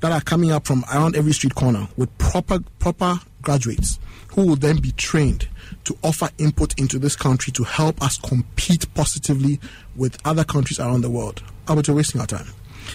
that 0.00 0.10
are 0.10 0.20
coming 0.20 0.50
up 0.50 0.66
from 0.66 0.84
around 0.92 1.16
every 1.16 1.32
street 1.32 1.54
corner 1.54 1.88
with 1.96 2.16
proper 2.18 2.58
proper 2.80 3.20
graduates 3.40 4.00
who 4.34 4.46
will 4.46 4.56
then 4.56 4.80
be 4.80 4.90
trained 4.92 5.48
to 5.84 5.96
offer 6.02 6.28
input 6.38 6.78
into 6.78 6.98
this 6.98 7.14
country 7.16 7.52
to 7.52 7.64
help 7.64 8.02
us 8.02 8.18
compete 8.18 8.92
positively 8.94 9.60
with 9.94 10.16
other 10.24 10.44
countries 10.44 10.80
around 10.80 11.02
the 11.02 11.10
world. 11.10 11.42
Albert, 11.68 11.86
you're 11.86 11.96
wasting 11.96 12.20
our 12.20 12.26
time. 12.26 12.46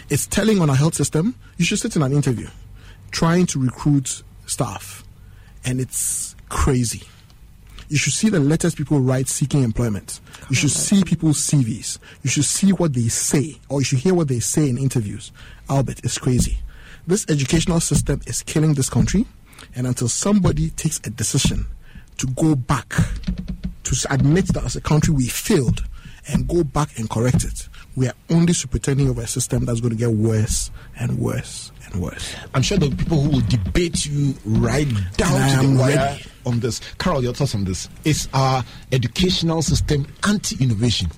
It's 0.09 0.27
telling 0.27 0.61
on 0.61 0.69
our 0.69 0.75
health 0.75 0.95
system. 0.95 1.35
You 1.57 1.65
should 1.65 1.79
sit 1.79 1.95
in 1.95 2.01
an 2.01 2.13
interview 2.13 2.47
trying 3.11 3.45
to 3.47 3.59
recruit 3.59 4.23
staff, 4.45 5.03
and 5.65 5.79
it's 5.79 6.35
crazy. 6.49 7.03
You 7.89 7.97
should 7.97 8.13
see 8.13 8.29
the 8.29 8.39
letters 8.39 8.75
people 8.75 8.99
write 8.99 9.29
seeking 9.29 9.63
employment. 9.63 10.19
You 10.49 10.55
should 10.55 10.71
see 10.71 11.03
people's 11.03 11.39
CVs. 11.39 11.99
You 12.21 12.29
should 12.29 12.43
see 12.43 12.73
what 12.73 12.93
they 12.93 13.07
say, 13.07 13.59
or 13.69 13.79
you 13.79 13.85
should 13.85 13.99
hear 13.99 14.13
what 14.13 14.27
they 14.27 14.39
say 14.39 14.69
in 14.69 14.77
interviews. 14.77 15.31
Albert, 15.69 16.01
it's 16.03 16.17
crazy. 16.17 16.57
This 17.05 17.25
educational 17.29 17.79
system 17.79 18.19
is 18.27 18.43
killing 18.43 18.73
this 18.73 18.89
country, 18.89 19.25
and 19.73 19.87
until 19.87 20.09
somebody 20.09 20.69
takes 20.71 20.99
a 21.05 21.09
decision 21.09 21.65
to 22.17 22.27
go 22.27 22.55
back, 22.55 22.93
to 23.83 24.07
admit 24.09 24.47
that 24.53 24.65
as 24.65 24.75
a 24.75 24.81
country 24.81 25.13
we 25.13 25.27
failed, 25.27 25.85
and 26.27 26.45
go 26.47 26.65
back 26.65 26.99
and 26.99 27.09
correct 27.09 27.45
it, 27.45 27.69
we 27.97 28.07
are 28.07 28.13
only 28.29 28.53
pretending 28.69 29.09
of 29.09 29.17
a 29.17 29.25
system 29.25 29.65
that's 29.65 29.81
going 29.81 29.89
to 29.91 29.97
get 29.97 30.11
worse 30.11 30.69
and 30.99 31.17
worse 31.17 31.71
and 31.83 31.99
worse. 31.99 32.35
I'm 32.53 32.61
sure 32.61 32.77
the 32.77 32.91
people 32.91 33.19
who 33.19 33.29
will 33.31 33.47
debate 33.47 34.05
you 34.05 34.35
right 34.45 34.87
down 35.13 35.61
to 35.61 35.67
the 35.67 35.79
wire 35.79 35.95
ready. 35.95 36.23
on 36.45 36.59
this. 36.59 36.79
Carol, 36.99 37.23
your 37.23 37.33
thoughts 37.33 37.55
on 37.55 37.63
this? 37.63 37.89
Is 38.05 38.29
our 38.35 38.63
educational 38.91 39.63
system 39.63 40.05
anti-innovation? 40.23 41.09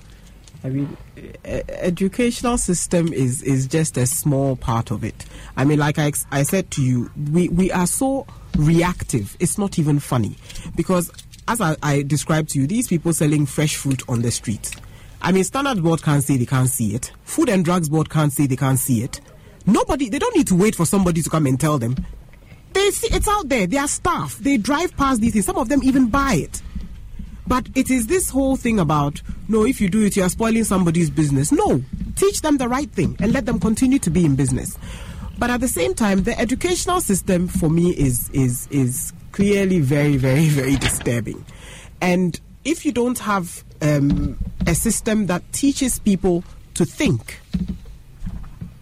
I 0.64 0.70
mean, 0.70 0.96
educational 1.44 2.56
system 2.56 3.12
is 3.12 3.42
is 3.42 3.66
just 3.66 3.98
a 3.98 4.06
small 4.06 4.56
part 4.56 4.90
of 4.90 5.04
it. 5.04 5.26
I 5.58 5.64
mean, 5.66 5.78
like 5.78 5.98
I, 5.98 6.12
I 6.30 6.44
said 6.44 6.70
to 6.72 6.82
you, 6.82 7.10
we, 7.30 7.50
we 7.50 7.70
are 7.72 7.86
so 7.86 8.26
reactive. 8.56 9.36
It's 9.38 9.58
not 9.58 9.78
even 9.78 10.00
funny 10.00 10.36
because, 10.76 11.10
as 11.46 11.60
I, 11.60 11.76
I 11.82 12.02
described 12.02 12.50
to 12.50 12.58
you, 12.58 12.66
these 12.66 12.88
people 12.88 13.12
selling 13.12 13.44
fresh 13.44 13.76
fruit 13.76 14.02
on 14.08 14.22
the 14.22 14.30
street. 14.30 14.74
I 15.22 15.32
mean, 15.32 15.44
Standard 15.44 15.82
Board 15.82 16.02
can't 16.02 16.22
say 16.22 16.36
they 16.36 16.46
can't 16.46 16.68
see 16.68 16.94
it. 16.94 17.12
Food 17.24 17.48
and 17.48 17.64
Drugs 17.64 17.88
Board 17.88 18.08
can't 18.08 18.32
say 18.32 18.46
they 18.46 18.56
can't 18.56 18.78
see 18.78 19.02
it. 19.02 19.20
Nobody, 19.66 20.08
they 20.08 20.18
don't 20.18 20.34
need 20.36 20.48
to 20.48 20.54
wait 20.54 20.74
for 20.74 20.86
somebody 20.86 21.22
to 21.22 21.30
come 21.30 21.46
and 21.46 21.60
tell 21.60 21.78
them. 21.78 21.96
They 22.72 22.90
see 22.90 23.14
it's 23.14 23.28
out 23.28 23.48
there. 23.48 23.66
They 23.66 23.76
are 23.76 23.88
staff. 23.88 24.38
They 24.38 24.56
drive 24.56 24.96
past 24.96 25.20
these 25.20 25.32
things. 25.32 25.46
Some 25.46 25.58
of 25.58 25.68
them 25.68 25.82
even 25.82 26.08
buy 26.08 26.34
it. 26.34 26.62
But 27.46 27.68
it 27.74 27.90
is 27.90 28.06
this 28.06 28.30
whole 28.30 28.56
thing 28.56 28.78
about 28.78 29.20
no, 29.48 29.64
if 29.66 29.80
you 29.80 29.88
do 29.88 30.04
it, 30.04 30.16
you 30.16 30.22
are 30.22 30.28
spoiling 30.28 30.62
somebody's 30.62 31.10
business. 31.10 31.50
No, 31.50 31.82
teach 32.14 32.42
them 32.42 32.58
the 32.58 32.68
right 32.68 32.88
thing 32.88 33.16
and 33.18 33.32
let 33.32 33.46
them 33.46 33.58
continue 33.58 33.98
to 33.98 34.10
be 34.10 34.24
in 34.24 34.36
business. 34.36 34.78
But 35.36 35.50
at 35.50 35.60
the 35.60 35.66
same 35.66 35.94
time, 35.94 36.22
the 36.22 36.38
educational 36.38 37.00
system 37.00 37.48
for 37.48 37.68
me 37.68 37.90
is 37.90 38.30
is 38.30 38.68
is 38.70 39.12
clearly 39.32 39.80
very, 39.80 40.16
very, 40.16 40.48
very 40.48 40.76
disturbing. 40.86 41.44
And 42.00 42.38
if 42.64 42.86
you 42.86 42.92
don't 42.92 43.18
have 43.18 43.64
um, 43.82 44.38
a 44.66 44.74
system 44.74 45.26
that 45.26 45.42
teaches 45.52 45.98
people 45.98 46.44
to 46.74 46.84
think, 46.84 47.40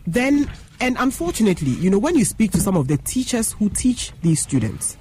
then 0.06 0.50
and 0.80 0.96
unfortunately, 0.98 1.72
you 1.72 1.90
know, 1.90 1.98
when 1.98 2.16
you 2.16 2.24
speak 2.24 2.52
to 2.52 2.60
some 2.60 2.76
of 2.76 2.88
the 2.88 2.96
teachers 2.98 3.52
who 3.52 3.68
teach 3.68 4.12
these 4.22 4.40
students, 4.40 4.96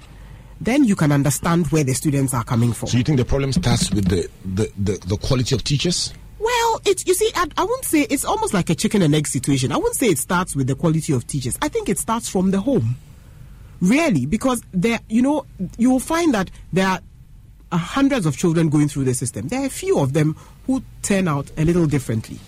then 0.60 0.84
you 0.84 0.96
can 0.96 1.12
understand 1.12 1.68
where 1.68 1.84
the 1.84 1.94
students 1.94 2.34
are 2.34 2.42
coming 2.42 2.72
from. 2.72 2.88
So 2.88 2.98
you 2.98 3.04
think 3.04 3.18
the 3.18 3.24
problem 3.24 3.52
starts 3.52 3.92
with 3.92 4.08
the, 4.08 4.28
the, 4.44 4.70
the, 4.76 4.98
the 5.06 5.16
quality 5.16 5.54
of 5.54 5.62
teachers? 5.62 6.12
Well, 6.40 6.80
it's 6.84 7.06
you 7.06 7.14
see, 7.14 7.30
I, 7.34 7.46
I 7.56 7.62
wouldn't 7.62 7.84
say 7.84 8.02
it's 8.02 8.24
almost 8.24 8.54
like 8.54 8.70
a 8.70 8.74
chicken 8.74 9.02
and 9.02 9.14
egg 9.14 9.26
situation. 9.26 9.70
I 9.70 9.76
wouldn't 9.76 9.96
say 9.96 10.06
it 10.06 10.18
starts 10.18 10.56
with 10.56 10.66
the 10.66 10.74
quality 10.74 11.12
of 11.12 11.26
teachers. 11.26 11.58
I 11.62 11.68
think 11.68 11.88
it 11.88 11.98
starts 11.98 12.28
from 12.28 12.50
the 12.50 12.60
home, 12.60 12.96
really, 13.80 14.26
because 14.26 14.62
there, 14.72 15.00
you 15.08 15.22
know, 15.22 15.46
you 15.76 15.90
will 15.90 16.00
find 16.00 16.34
that 16.34 16.50
there 16.72 16.88
are 16.88 17.00
hundreds 17.76 18.24
of 18.24 18.36
children 18.36 18.68
going 18.68 18.88
through 18.88 19.04
the 19.04 19.14
system. 19.14 19.48
There 19.48 19.60
are 19.62 19.66
a 19.66 19.70
few 19.70 19.98
of 19.98 20.12
them 20.12 20.36
who 20.66 20.82
turn 21.02 21.28
out 21.28 21.50
a 21.56 21.64
little 21.64 21.86
differently. 21.86 22.38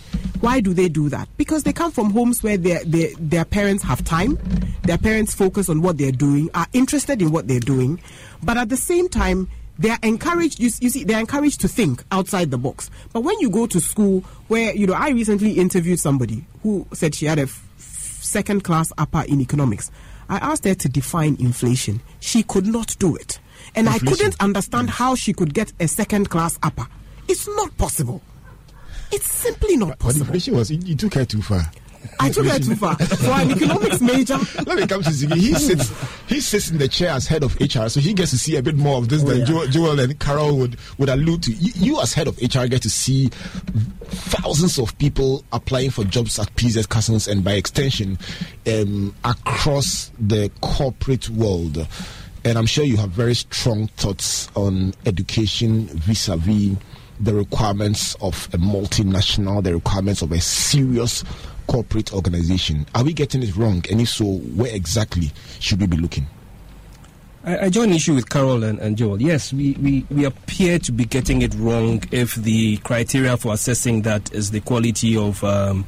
Why 0.41 0.61
do 0.61 0.73
they 0.73 0.89
do 0.89 1.09
that? 1.11 1.29
Because 1.37 1.65
they 1.65 1.73
come 1.73 1.93
from 1.93 2.11
homes 2.11 2.43
where 2.43 2.57
their, 2.57 2.83
their, 2.85 3.11
their 3.19 3.45
parents 3.45 3.83
have 3.85 4.05
time, 4.05 4.39
their 4.83 4.99
parents 4.99 5.35
focus 5.35 5.69
on 5.69 5.83
what 5.83 5.99
they're 5.99 6.13
doing, 6.13 6.49
are 6.55 6.67
interested 6.73 7.21
in 7.21 7.31
what 7.31 7.49
they're 7.49 7.61
doing, 7.61 8.01
but 8.43 8.57
at 8.57 8.69
the 8.71 8.77
same 8.77 9.09
time, 9.09 9.49
they're 9.79 9.99
encouraged 10.03 10.61
you, 10.61 10.69
you, 10.81 10.91
see 10.91 11.05
they're 11.05 11.19
encouraged 11.19 11.63
to 11.63 11.67
think 11.69 12.05
outside 12.13 12.51
the 12.51 12.59
box 12.59 12.91
but 13.15 13.23
when 13.23 13.39
you 13.41 13.49
go 13.49 13.67
to 13.67 13.81
school 13.81 14.21
where 14.49 14.75
you 14.75 14.87
know 14.87 14.93
i 14.93 15.09
recently 15.09 15.53
interviewed 15.53 15.99
somebody 15.99 16.45
who 16.63 16.87
said 16.93 17.15
she 17.15 17.25
had 17.25 17.39
a 17.39 17.45
f- 17.45 17.67
second 17.79 18.63
class 18.63 18.93
upper 18.99 19.23
in 19.23 19.41
economics 19.41 19.91
i 20.29 20.37
asked 20.37 20.65
her 20.65 20.75
to 20.75 20.87
define 20.87 21.35
inflation 21.41 21.99
she 22.21 22.43
could 22.43 22.67
not 22.67 22.95
do 22.99 23.17
it 23.17 23.41
And 23.75 23.89
I 23.89 23.99
couldn't 23.99 24.37
understand 24.41 24.91
how 24.91 25.15
she 25.15 25.33
could 25.33 25.55
get 25.55 25.73
a 25.81 25.89
second 25.89 26.31
class 26.31 26.59
upper. 26.63 26.87
It's 27.29 27.47
not 27.49 27.77
possible. 27.77 28.23
It's 29.13 29.31
simply 29.31 29.77
not 29.77 29.99
possible. 29.99 30.27
But 30.27 30.33
the 30.33 30.35
inflation 30.35 30.57
was, 30.57 30.71
you 30.71 30.95
took 30.95 31.15
her 31.15 31.25
too 31.25 31.43
far. 31.43 31.71
I 32.19 32.31
took 32.31 32.47
her 32.47 32.59
too 32.59 32.77
far 32.77 32.97
for 32.99 33.31
an 33.31 33.51
economics 33.51 34.01
major. 34.01 34.39
Let 34.67 34.79
me 34.79 34.87
come 34.87 35.03
to 35.03 35.11
Ziggy. 35.11 35.37
He 35.37 35.55
sits, 35.67 35.93
he 36.29 36.41
sits 36.41 36.71
in 36.71 36.79
the 36.79 36.89
chair 36.89 37.11
as 37.11 37.27
head 37.27 37.43
of 37.43 37.59
HR, 37.61 37.89
so 37.89 38.01
he 38.01 38.15
gets 38.15 38.31
to 38.31 38.39
see 38.39 38.57
a 38.57 38.63
bit 38.63 38.77
more 38.77 38.99
of 38.99 39.09
this 39.09 39.23
oh, 39.23 39.27
than 39.27 39.41
yeah. 39.41 39.45
Joel, 39.45 39.67
Joel, 39.67 40.01
and 40.01 40.19
Carol 40.19 40.57
would, 40.59 40.77
would 40.99 41.09
allude 41.09 41.43
to. 41.45 41.53
You, 41.53 41.73
you, 41.75 42.01
as 42.01 42.13
head 42.15 42.29
of 42.29 42.39
HR, 42.39 42.67
get 42.67 42.83
to 42.83 42.91
see 42.91 43.29
thousands 43.29 44.79
of 44.79 44.97
people 44.99 45.45
applying 45.53 45.91
for 45.91 46.05
jobs 46.05 46.39
at 46.39 46.55
PZ 46.57 46.89
Cussons 46.89 47.29
and 47.29 47.45
by 47.45 47.53
extension 47.53 48.19
um, 48.67 49.15
across 49.25 50.11
the 50.19 50.51
corporate 50.61 51.29
world. 51.31 51.87
And 52.45 52.57
I'm 52.57 52.67
sure 52.67 52.85
you 52.85 52.97
have 52.97 53.11
very 53.11 53.35
strong 53.35 53.89
thoughts 53.89 54.51
on 54.57 54.95
education 55.05 55.87
vis 55.89 56.29
a 56.29 56.37
vis 56.37 56.77
the 57.21 57.35
requirements 57.35 58.15
of 58.23 58.49
a 58.55 58.57
multinational, 58.57 59.63
the 59.63 59.75
requirements 59.75 60.23
of 60.23 60.33
a 60.33 60.41
serious 60.41 61.23
corporate 61.67 62.15
organization. 62.15 62.87
Are 62.95 63.05
we 63.05 63.13
getting 63.13 63.43
it 63.43 63.55
wrong? 63.57 63.85
And 63.91 64.01
if 64.01 64.09
so, 64.09 64.25
where 64.25 64.75
exactly 64.75 65.31
should 65.59 65.81
we 65.81 65.87
be 65.87 65.99
looking? 65.99 66.27
I, 67.45 67.67
I 67.67 67.69
join 67.69 67.93
issue 67.93 68.15
with 68.15 68.29
Carol 68.29 68.65
and, 68.65 68.79
and 68.79 68.97
Joel. 68.97 69.21
Yes, 69.21 69.53
we, 69.53 69.73
we, 69.75 70.07
we 70.11 70.25
appear 70.25 70.79
to 70.79 70.93
be 70.93 71.05
getting 71.05 71.43
it 71.43 71.55
wrong 71.55 72.03
if 72.11 72.35
the 72.35 72.79
criteria 72.79 73.37
for 73.37 73.53
assessing 73.53 74.03
that 74.03 74.33
is 74.33 74.51
the 74.51 74.61
quality 74.61 75.17
of 75.17 75.45
um, 75.45 75.85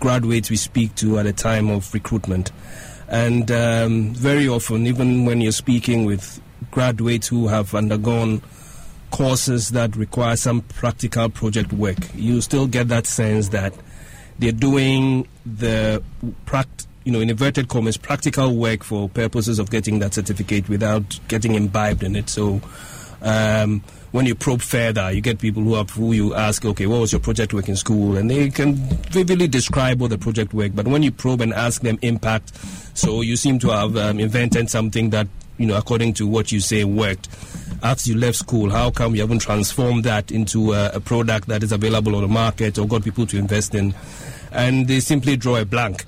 graduates 0.00 0.50
we 0.50 0.56
speak 0.56 0.94
to 0.96 1.18
at 1.18 1.24
the 1.24 1.32
time 1.32 1.70
of 1.70 1.92
recruitment. 1.94 2.52
And 3.08 3.50
um, 3.50 4.14
very 4.14 4.48
often, 4.48 4.86
even 4.86 5.24
when 5.24 5.40
you're 5.40 5.52
speaking 5.52 6.04
with 6.04 6.40
graduates 6.70 7.28
who 7.28 7.48
have 7.48 7.74
undergone 7.74 8.42
courses 9.10 9.70
that 9.70 9.94
require 9.94 10.36
some 10.36 10.62
practical 10.62 11.28
project 11.28 11.72
work, 11.72 11.98
you 12.14 12.40
still 12.40 12.66
get 12.66 12.88
that 12.88 13.06
sense 13.06 13.50
that 13.50 13.74
they're 14.38 14.52
doing 14.52 15.28
the 15.46 16.02
you 17.04 17.12
know, 17.12 17.20
in 17.20 17.30
inverted 17.30 17.68
commas, 17.68 17.96
practical 17.96 18.56
work 18.56 18.82
for 18.82 19.08
purposes 19.08 19.58
of 19.58 19.70
getting 19.70 19.98
that 19.98 20.14
certificate 20.14 20.68
without 20.68 21.20
getting 21.28 21.54
imbibed 21.54 22.02
in 22.02 22.16
it. 22.16 22.30
So, 22.30 22.62
um, 23.24 23.82
when 24.12 24.26
you 24.26 24.34
probe 24.34 24.60
further, 24.60 25.10
you 25.10 25.20
get 25.20 25.40
people 25.40 25.62
who, 25.62 25.82
who 25.82 26.12
you 26.12 26.34
ask, 26.34 26.64
okay, 26.64 26.86
what 26.86 27.00
was 27.00 27.10
your 27.10 27.20
project 27.20 27.52
work 27.52 27.68
in 27.68 27.74
school? 27.74 28.16
And 28.16 28.30
they 28.30 28.48
can 28.50 28.76
vividly 29.10 29.48
describe 29.48 30.00
all 30.00 30.08
the 30.08 30.18
project 30.18 30.54
work. 30.54 30.72
But 30.74 30.86
when 30.86 31.02
you 31.02 31.10
probe 31.10 31.40
and 31.40 31.52
ask 31.52 31.82
them 31.82 31.98
impact, 32.02 32.54
so 32.96 33.22
you 33.22 33.36
seem 33.36 33.58
to 33.60 33.70
have 33.70 33.96
um, 33.96 34.20
invented 34.20 34.70
something 34.70 35.10
that, 35.10 35.26
you 35.58 35.66
know, 35.66 35.76
according 35.76 36.14
to 36.14 36.28
what 36.28 36.52
you 36.52 36.60
say 36.60 36.84
worked. 36.84 37.28
After 37.82 38.10
you 38.10 38.16
left 38.16 38.36
school, 38.36 38.70
how 38.70 38.90
come 38.90 39.14
you 39.14 39.22
haven't 39.22 39.40
transformed 39.40 40.04
that 40.04 40.30
into 40.30 40.72
a, 40.72 40.90
a 40.90 41.00
product 41.00 41.48
that 41.48 41.62
is 41.62 41.72
available 41.72 42.14
on 42.14 42.22
the 42.22 42.28
market 42.28 42.78
or 42.78 42.86
got 42.86 43.02
people 43.02 43.26
to 43.26 43.38
invest 43.38 43.74
in? 43.74 43.94
And 44.52 44.86
they 44.86 45.00
simply 45.00 45.36
draw 45.36 45.56
a 45.56 45.64
blank 45.64 46.04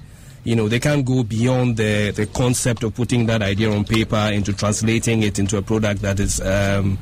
you 0.46 0.54
know 0.54 0.68
they 0.68 0.78
can't 0.78 1.04
go 1.04 1.24
beyond 1.24 1.76
the 1.76 2.12
the 2.12 2.26
concept 2.26 2.84
of 2.84 2.94
putting 2.94 3.26
that 3.26 3.42
idea 3.42 3.70
on 3.70 3.84
paper 3.84 4.30
into 4.32 4.52
translating 4.52 5.24
it 5.24 5.38
into 5.40 5.58
a 5.58 5.62
product 5.62 6.02
that 6.02 6.20
is 6.20 6.40
um, 6.40 6.98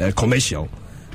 uh, 0.00 0.10
commercial. 0.16 0.68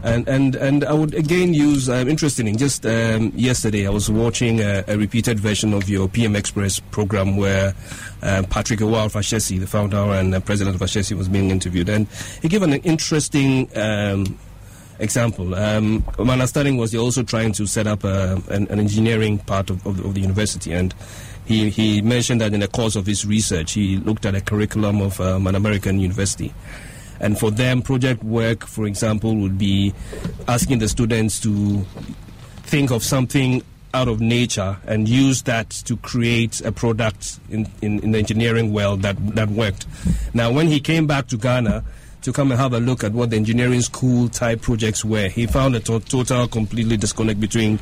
And, 0.04 0.28
and 0.28 0.56
and 0.56 0.84
I 0.84 0.94
would 0.94 1.16
again 1.16 1.56
use 1.56 1.90
um, 1.90 2.08
interesting. 2.08 2.56
Just 2.56 2.86
um, 2.86 3.32
yesterday, 3.36 3.88
I 3.88 3.90
was 3.90 4.12
watching 4.12 4.60
a, 4.60 4.84
a, 4.88 4.96
repeated 4.96 5.40
version 5.40 5.74
of 5.74 5.90
your 5.90 6.08
PM 6.08 6.36
Express 6.36 6.80
program 6.80 7.38
where 7.38 7.74
uh, 8.22 8.44
Patrick 8.48 8.82
Awuah 8.82 9.12
Fashesi, 9.12 9.60
the 9.60 9.66
founder 9.66 9.98
and 9.98 10.36
uh, 10.36 10.42
president 10.42 10.76
of 10.76 10.82
Ashesi, 10.82 11.18
was 11.18 11.28
being 11.28 11.50
interviewed, 11.50 11.90
and 11.90 12.06
he 12.44 12.48
gave 12.48 12.62
an 12.62 12.74
interesting 12.74 13.68
um, 13.76 14.38
example. 15.00 15.56
Um, 15.56 16.06
my 16.20 16.34
understanding 16.34 16.78
was 16.78 16.94
you're 16.94 17.04
also 17.04 17.24
trying 17.24 17.54
to 17.54 17.66
set 17.66 17.88
up 17.88 18.04
a, 18.04 18.40
an, 18.50 18.68
an, 18.68 18.80
engineering 18.80 19.40
part 19.40 19.72
of, 19.72 19.86
of, 19.88 20.06
of, 20.06 20.14
the 20.14 20.22
university, 20.22 20.72
and 20.72 20.94
he, 21.46 21.70
he 21.70 22.02
mentioned 22.02 22.42
that 22.42 22.54
in 22.54 22.60
the 22.60 22.68
course 22.68 22.96
of 22.96 23.06
his 23.06 23.26
research, 23.26 23.74
he 23.74 23.98
looked 23.98 24.26
at 24.26 24.36
a 24.36 24.42
curriculum 24.42 25.02
of 25.02 25.20
um, 25.22 25.48
an 25.48 25.56
American 25.56 26.00
university. 26.00 26.54
And 27.20 27.40
for 27.40 27.52
them, 27.52 27.82
project 27.82 28.24
work, 28.24 28.66
for 28.66 28.86
example, 28.86 29.36
would 29.38 29.58
be 29.58 29.94
asking 30.48 30.80
the 30.80 30.90
students 30.90 31.40
to 31.42 31.86
think 32.64 32.92
of 32.92 33.04
something 33.04 33.64
out 33.94 34.10
of 34.10 34.20
nature 34.20 34.78
and 34.86 35.08
use 35.08 35.44
that 35.44 35.70
to 35.70 35.96
create 35.98 36.60
a 36.62 36.72
product 36.72 37.40
in, 37.50 37.70
in, 37.82 38.00
in 38.00 38.12
the 38.12 38.18
engineering 38.18 38.74
world 38.74 39.04
that, 39.04 39.16
that 39.36 39.50
worked. 39.50 39.86
Now, 40.34 40.52
when 40.52 40.68
he 40.68 40.82
came 40.82 41.08
back 41.08 41.28
to 41.28 41.38
Ghana, 41.38 41.86
to 42.26 42.34
come 42.34 42.52
and 42.52 42.60
have 42.60 42.74
a 42.74 42.80
look 42.80 43.04
at 43.04 43.12
what 43.12 43.30
the 43.30 43.36
engineering 43.36 43.82
school 43.82 44.28
type 44.28 44.60
projects 44.60 45.06
were. 45.06 45.28
He 45.28 45.46
found 45.46 45.76
a 45.76 45.80
to- 45.82 46.00
total 46.00 46.48
completely 46.48 46.98
disconnect 46.98 47.40
between 47.40 47.78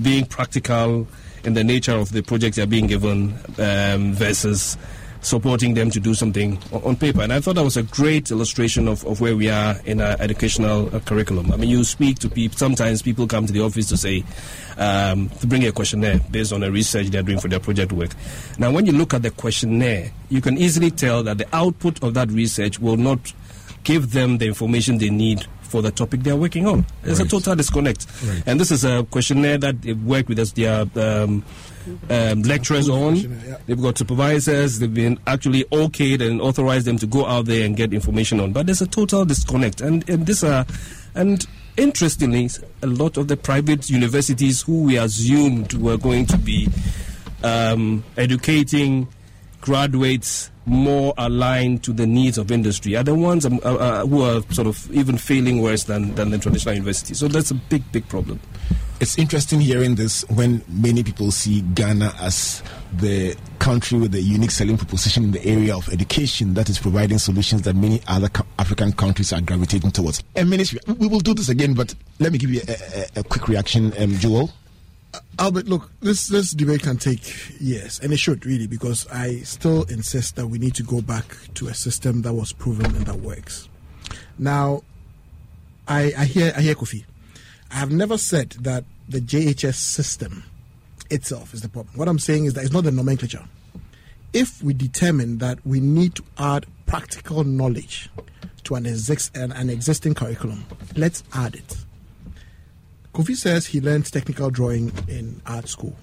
being 0.00 0.26
practical 0.26 1.08
in 1.46 1.54
the 1.54 1.64
nature 1.64 1.92
of 1.92 2.12
the 2.12 2.22
projects 2.22 2.56
they're 2.56 2.66
being 2.66 2.88
given 2.88 3.32
um, 3.58 4.12
versus 4.12 4.76
supporting 5.22 5.74
them 5.74 5.90
to 5.90 5.98
do 5.98 6.14
something 6.14 6.58
on 6.72 6.94
paper. 6.94 7.22
And 7.22 7.32
I 7.32 7.40
thought 7.40 7.56
that 7.56 7.64
was 7.64 7.76
a 7.76 7.82
great 7.82 8.30
illustration 8.30 8.86
of, 8.86 9.04
of 9.06 9.20
where 9.20 9.34
we 9.36 9.48
are 9.48 9.76
in 9.84 10.00
our 10.00 10.16
educational 10.20 10.94
uh, 10.94 11.00
curriculum. 11.00 11.50
I 11.52 11.56
mean, 11.56 11.70
you 11.70 11.82
speak 11.84 12.18
to 12.20 12.28
people, 12.28 12.56
sometimes 12.58 13.02
people 13.02 13.26
come 13.26 13.46
to 13.46 13.52
the 13.52 13.60
office 13.60 13.88
to 13.88 13.96
say, 13.96 14.24
um, 14.76 15.28
to 15.40 15.46
bring 15.46 15.66
a 15.66 15.72
questionnaire 15.72 16.20
based 16.30 16.52
on 16.52 16.60
the 16.60 16.70
research 16.70 17.08
they're 17.08 17.22
doing 17.22 17.40
for 17.40 17.48
their 17.48 17.60
project 17.60 17.92
work. 17.92 18.10
Now, 18.58 18.70
when 18.70 18.86
you 18.86 18.92
look 18.92 19.14
at 19.14 19.22
the 19.22 19.30
questionnaire, 19.30 20.12
you 20.28 20.40
can 20.40 20.58
easily 20.58 20.90
tell 20.90 21.22
that 21.24 21.38
the 21.38 21.48
output 21.52 22.02
of 22.02 22.14
that 22.14 22.30
research 22.30 22.78
will 22.78 22.96
not 22.96 23.32
give 23.82 24.12
them 24.12 24.38
the 24.38 24.46
information 24.46 24.98
they 24.98 25.10
need 25.10 25.46
for 25.66 25.82
the 25.82 25.90
topic 25.90 26.22
they're 26.22 26.36
working 26.36 26.66
on. 26.66 26.86
There's 27.02 27.18
right. 27.18 27.26
a 27.26 27.30
total 27.30 27.54
disconnect. 27.54 28.06
Right. 28.24 28.42
And 28.46 28.60
this 28.60 28.70
is 28.70 28.84
a 28.84 29.04
questionnaire 29.04 29.58
that 29.58 29.82
they've 29.82 30.02
worked 30.02 30.28
with 30.28 30.38
us, 30.38 30.52
their 30.52 30.86
um, 30.96 31.44
um, 32.10 32.42
lecturers 32.42 32.88
on. 32.88 33.16
Yeah. 33.16 33.58
They've 33.66 33.80
got 33.80 33.98
supervisors. 33.98 34.78
They've 34.78 34.92
been 34.92 35.18
actually 35.26 35.64
okayed 35.64 36.26
and 36.26 36.40
authorized 36.40 36.86
them 36.86 36.98
to 36.98 37.06
go 37.06 37.26
out 37.26 37.46
there 37.46 37.64
and 37.64 37.76
get 37.76 37.92
information 37.92 38.40
on. 38.40 38.52
But 38.52 38.66
there's 38.66 38.82
a 38.82 38.86
total 38.86 39.24
disconnect. 39.24 39.80
And, 39.80 40.08
and 40.08 40.26
this, 40.26 40.42
uh, 40.42 40.64
and 41.14 41.44
interestingly, 41.76 42.50
a 42.82 42.86
lot 42.86 43.16
of 43.16 43.28
the 43.28 43.36
private 43.36 43.90
universities 43.90 44.62
who 44.62 44.84
we 44.84 44.96
assumed 44.96 45.74
were 45.74 45.96
going 45.96 46.26
to 46.26 46.38
be 46.38 46.68
um, 47.42 48.04
educating 48.16 49.08
graduates 49.66 50.52
more 50.64 51.12
aligned 51.18 51.82
to 51.82 51.92
the 51.92 52.06
needs 52.06 52.38
of 52.38 52.52
industry 52.52 52.96
are 52.96 53.02
the 53.02 53.14
ones 53.14 53.44
um, 53.44 53.58
uh, 53.64 53.74
uh, 53.74 54.06
who 54.06 54.22
are 54.22 54.40
sort 54.52 54.68
of 54.68 54.90
even 54.92 55.18
failing 55.18 55.60
worse 55.60 55.84
than, 55.84 56.14
than 56.14 56.30
the 56.30 56.38
traditional 56.38 56.72
universities. 56.74 57.18
So 57.18 57.26
that's 57.26 57.50
a 57.50 57.54
big, 57.54 57.82
big 57.90 58.08
problem. 58.08 58.40
It's 59.00 59.18
interesting 59.18 59.60
hearing 59.60 59.96
this 59.96 60.24
when 60.28 60.62
many 60.68 61.02
people 61.02 61.32
see 61.32 61.62
Ghana 61.74 62.14
as 62.20 62.62
the 62.96 63.36
country 63.58 63.98
with 63.98 64.14
a 64.14 64.20
unique 64.20 64.52
selling 64.52 64.78
proposition 64.78 65.24
in 65.24 65.30
the 65.32 65.44
area 65.44 65.76
of 65.76 65.88
education 65.88 66.54
that 66.54 66.70
is 66.70 66.78
providing 66.78 67.18
solutions 67.18 67.62
that 67.62 67.74
many 67.74 68.00
other 68.06 68.30
African 68.60 68.92
countries 68.92 69.32
are 69.32 69.40
gravitating 69.40 69.90
towards. 69.90 70.22
And 70.36 70.48
ministry, 70.48 70.78
we 70.86 71.08
will 71.08 71.20
do 71.20 71.34
this 71.34 71.48
again, 71.48 71.74
but 71.74 71.92
let 72.20 72.32
me 72.32 72.38
give 72.38 72.50
you 72.50 72.60
a, 72.68 72.72
a, 72.72 73.20
a 73.20 73.24
quick 73.24 73.48
reaction, 73.48 73.92
um, 73.98 74.12
Joel. 74.12 74.50
Albert, 75.38 75.66
look, 75.66 75.90
this 76.00 76.28
this 76.28 76.52
debate 76.52 76.82
can 76.82 76.96
take 76.96 77.60
years, 77.60 78.00
and 78.00 78.12
it 78.12 78.18
should 78.18 78.46
really, 78.46 78.66
because 78.66 79.06
I 79.08 79.38
still 79.40 79.84
insist 79.84 80.36
that 80.36 80.46
we 80.46 80.58
need 80.58 80.74
to 80.76 80.82
go 80.82 81.00
back 81.00 81.36
to 81.54 81.68
a 81.68 81.74
system 81.74 82.22
that 82.22 82.32
was 82.32 82.52
proven 82.52 82.86
and 82.86 83.06
that 83.06 83.16
works. 83.16 83.68
Now, 84.38 84.82
I, 85.86 86.12
I 86.16 86.24
hear 86.24 86.52
I 86.56 86.60
hear 86.60 86.74
Kofi. 86.74 87.04
I 87.70 87.76
have 87.76 87.90
never 87.90 88.16
said 88.18 88.50
that 88.60 88.84
the 89.08 89.20
JHS 89.20 89.74
system 89.74 90.44
itself 91.10 91.54
is 91.54 91.62
the 91.62 91.68
problem. 91.68 91.96
What 91.96 92.08
I'm 92.08 92.18
saying 92.18 92.46
is 92.46 92.54
that 92.54 92.64
it's 92.64 92.72
not 92.72 92.84
the 92.84 92.92
nomenclature. 92.92 93.44
If 94.32 94.62
we 94.62 94.74
determine 94.74 95.38
that 95.38 95.64
we 95.64 95.80
need 95.80 96.14
to 96.16 96.24
add 96.38 96.66
practical 96.86 97.44
knowledge 97.44 98.10
to 98.64 98.74
an, 98.74 98.86
an, 98.86 99.52
an 99.52 99.70
existing 99.70 100.14
curriculum, 100.14 100.64
let's 100.96 101.22
add 101.32 101.54
it 101.54 101.85
Kofi 103.16 103.34
says 103.34 103.64
he 103.64 103.80
learned 103.80 104.12
technical 104.12 104.50
drawing 104.50 104.92
in 105.08 105.40
art 105.46 105.68
school. 105.68 105.96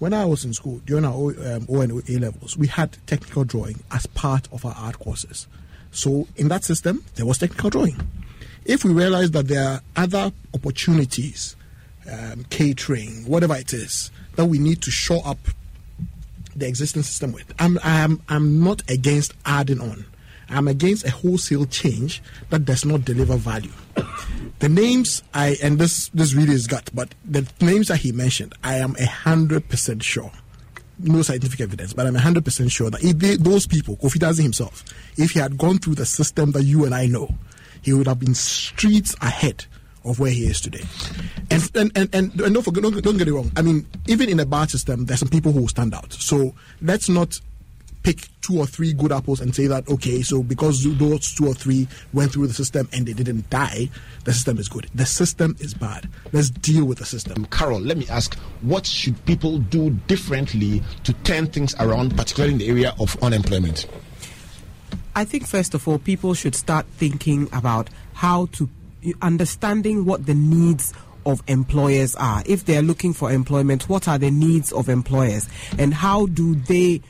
When 0.00 0.12
I 0.12 0.26
was 0.26 0.44
in 0.44 0.52
school, 0.52 0.82
during 0.84 1.06
our 1.06 1.32
um, 1.50 1.66
O 1.66 1.80
and 1.80 2.06
A 2.10 2.18
levels, 2.18 2.58
we 2.58 2.66
had 2.66 2.98
technical 3.06 3.44
drawing 3.44 3.82
as 3.90 4.04
part 4.04 4.52
of 4.52 4.66
our 4.66 4.74
art 4.76 4.98
courses. 4.98 5.46
So 5.92 6.28
in 6.36 6.48
that 6.48 6.62
system, 6.62 7.06
there 7.14 7.24
was 7.24 7.38
technical 7.38 7.70
drawing. 7.70 7.98
If 8.66 8.84
we 8.84 8.92
realize 8.92 9.30
that 9.30 9.48
there 9.48 9.66
are 9.66 9.80
other 9.96 10.30
opportunities, 10.52 11.56
um, 12.12 12.44
catering, 12.50 13.24
whatever 13.24 13.56
it 13.56 13.72
is, 13.72 14.10
that 14.36 14.44
we 14.44 14.58
need 14.58 14.82
to 14.82 14.90
shore 14.90 15.22
up 15.24 15.38
the 16.54 16.68
existing 16.68 17.04
system 17.04 17.32
with, 17.32 17.50
I'm, 17.58 17.78
I'm, 17.82 18.20
I'm 18.28 18.62
not 18.62 18.82
against 18.90 19.32
adding 19.46 19.80
on. 19.80 20.04
I'm 20.50 20.68
against 20.68 21.06
a 21.06 21.10
wholesale 21.10 21.64
change 21.64 22.22
that 22.50 22.66
does 22.66 22.84
not 22.84 23.06
deliver 23.06 23.38
value. 23.38 23.72
The 24.62 24.68
names 24.68 25.24
I 25.34 25.56
and 25.60 25.76
this 25.76 26.08
this 26.14 26.34
really 26.34 26.54
is 26.54 26.68
gut, 26.68 26.88
but 26.94 27.16
the 27.24 27.44
names 27.60 27.88
that 27.88 27.96
he 27.96 28.12
mentioned, 28.12 28.54
I 28.62 28.76
am 28.76 28.94
hundred 28.94 29.68
percent 29.68 30.04
sure 30.04 30.30
no 31.00 31.22
scientific 31.22 31.60
evidence, 31.60 31.92
but 31.92 32.06
I'm 32.06 32.14
100% 32.14 32.70
sure 32.70 32.88
that 32.90 33.02
if 33.02 33.18
they, 33.18 33.34
those 33.34 33.66
people, 33.66 33.96
Kofi 33.96 34.18
Dansey 34.18 34.42
himself, 34.42 34.84
if 35.16 35.32
he 35.32 35.40
had 35.40 35.58
gone 35.58 35.78
through 35.78 35.96
the 35.96 36.06
system 36.06 36.52
that 36.52 36.62
you 36.62 36.84
and 36.84 36.94
I 36.94 37.06
know, 37.06 37.34
he 37.80 37.92
would 37.92 38.06
have 38.06 38.20
been 38.20 38.34
streets 38.34 39.16
ahead 39.20 39.64
of 40.04 40.20
where 40.20 40.30
he 40.30 40.44
is 40.44 40.60
today. 40.60 40.84
And 41.50 41.68
and, 41.74 41.92
and, 41.96 42.14
and, 42.14 42.40
and 42.40 42.54
don't, 42.54 42.62
forget, 42.62 42.84
don't, 42.84 43.02
don't 43.02 43.16
get 43.16 43.26
it 43.26 43.32
wrong. 43.32 43.50
I 43.56 43.62
mean, 43.62 43.86
even 44.06 44.28
in 44.28 44.38
a 44.38 44.46
bar 44.46 44.68
system, 44.68 45.06
there's 45.06 45.18
some 45.18 45.28
people 45.28 45.50
who 45.50 45.62
will 45.62 45.68
stand 45.68 45.92
out. 45.92 46.12
So 46.12 46.54
let's 46.80 47.08
not 47.08 47.40
pick 48.04 48.28
two 48.42 48.58
or 48.58 48.66
three 48.66 48.92
good 48.92 49.12
apples 49.12 49.40
and 49.40 49.54
say 49.54 49.66
that 49.66 49.88
okay 49.88 50.20
so 50.22 50.42
because 50.42 50.84
those 50.98 51.32
two 51.34 51.46
or 51.46 51.54
three 51.54 51.88
went 52.12 52.32
through 52.32 52.46
the 52.46 52.52
system 52.52 52.88
and 52.92 53.06
they 53.06 53.12
didn't 53.12 53.48
die 53.48 53.88
the 54.24 54.32
system 54.32 54.58
is 54.58 54.68
good 54.68 54.88
the 54.94 55.06
system 55.06 55.56
is 55.60 55.72
bad 55.74 56.08
let's 56.32 56.50
deal 56.50 56.84
with 56.84 56.98
the 56.98 57.06
system 57.06 57.44
carol 57.46 57.80
let 57.80 57.96
me 57.96 58.06
ask 58.08 58.36
what 58.62 58.84
should 58.84 59.24
people 59.24 59.58
do 59.58 59.90
differently 60.08 60.82
to 61.04 61.12
turn 61.24 61.46
things 61.46 61.74
around 61.80 62.16
particularly 62.16 62.52
in 62.52 62.58
the 62.58 62.68
area 62.68 62.94
of 62.98 63.16
unemployment 63.22 63.86
i 65.14 65.24
think 65.24 65.46
first 65.46 65.74
of 65.74 65.86
all 65.86 65.98
people 65.98 66.34
should 66.34 66.54
start 66.54 66.84
thinking 66.96 67.48
about 67.52 67.88
how 68.14 68.46
to 68.46 68.68
understanding 69.20 70.04
what 70.04 70.26
the 70.26 70.34
needs 70.34 70.92
of 71.26 71.42
employers 71.46 72.14
are. 72.16 72.42
If 72.46 72.64
they're 72.64 72.82
looking 72.82 73.12
for 73.12 73.30
employment, 73.32 73.88
what 73.88 74.08
are 74.08 74.18
the 74.18 74.30
needs 74.30 74.72
of 74.72 74.88
employers? 74.88 75.48
And 75.78 75.94
how 75.94 76.26
do 76.26 76.54
they 76.54 77.02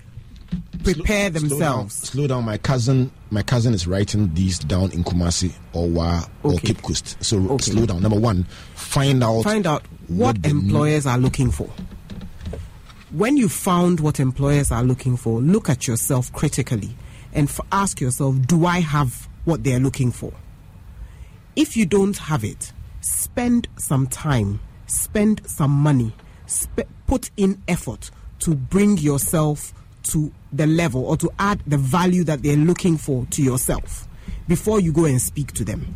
prepare 0.82 1.30
slow, 1.30 1.40
themselves. 1.40 1.94
Slow 1.94 2.22
down, 2.22 2.28
slow 2.28 2.36
down. 2.36 2.44
My 2.44 2.58
cousin, 2.58 3.10
my 3.30 3.42
cousin 3.42 3.74
is 3.74 3.86
writing 3.86 4.32
these 4.34 4.58
down 4.58 4.90
in 4.92 5.04
Kumasi 5.04 5.52
or 5.72 5.88
Wa 5.88 6.24
or 6.42 6.54
okay. 6.54 6.68
Cape 6.68 6.82
Coast. 6.82 7.22
So 7.22 7.38
okay. 7.52 7.72
slow 7.72 7.86
down. 7.86 8.02
Number 8.02 8.18
one, 8.18 8.44
find 8.74 9.22
out 9.22 9.42
find 9.42 9.66
out 9.66 9.82
what, 10.08 10.38
what 10.38 10.46
employers 10.46 11.06
are 11.06 11.18
looking 11.18 11.50
for. 11.50 11.70
When 13.10 13.36
you 13.36 13.48
found 13.48 14.00
what 14.00 14.20
employers 14.20 14.72
are 14.72 14.82
looking 14.82 15.16
for, 15.16 15.40
look 15.40 15.68
at 15.68 15.86
yourself 15.86 16.32
critically 16.32 16.96
and 17.34 17.48
f- 17.48 17.60
ask 17.70 18.00
yourself, 18.00 18.36
do 18.46 18.64
I 18.64 18.80
have 18.80 19.28
what 19.44 19.64
they 19.64 19.74
are 19.74 19.80
looking 19.80 20.10
for? 20.12 20.32
If 21.54 21.76
you 21.76 21.84
don't 21.84 22.16
have 22.16 22.42
it, 22.42 22.72
spend 23.02 23.68
some 23.76 24.06
time, 24.06 24.60
spend 24.86 25.42
some 25.46 25.70
money, 25.70 26.14
sp- 26.48 26.88
put 27.06 27.30
in 27.36 27.62
effort 27.68 28.10
to 28.40 28.54
bring 28.54 28.96
yourself 28.96 29.74
to 30.04 30.32
the 30.52 30.66
level 30.66 31.04
or 31.04 31.16
to 31.16 31.30
add 31.38 31.62
the 31.66 31.78
value 31.78 32.24
that 32.24 32.42
they're 32.42 32.56
looking 32.56 32.96
for 32.96 33.26
to 33.30 33.42
yourself 33.42 34.06
before 34.48 34.80
you 34.80 34.92
go 34.92 35.04
and 35.04 35.20
speak 35.20 35.52
to 35.52 35.64
them. 35.64 35.94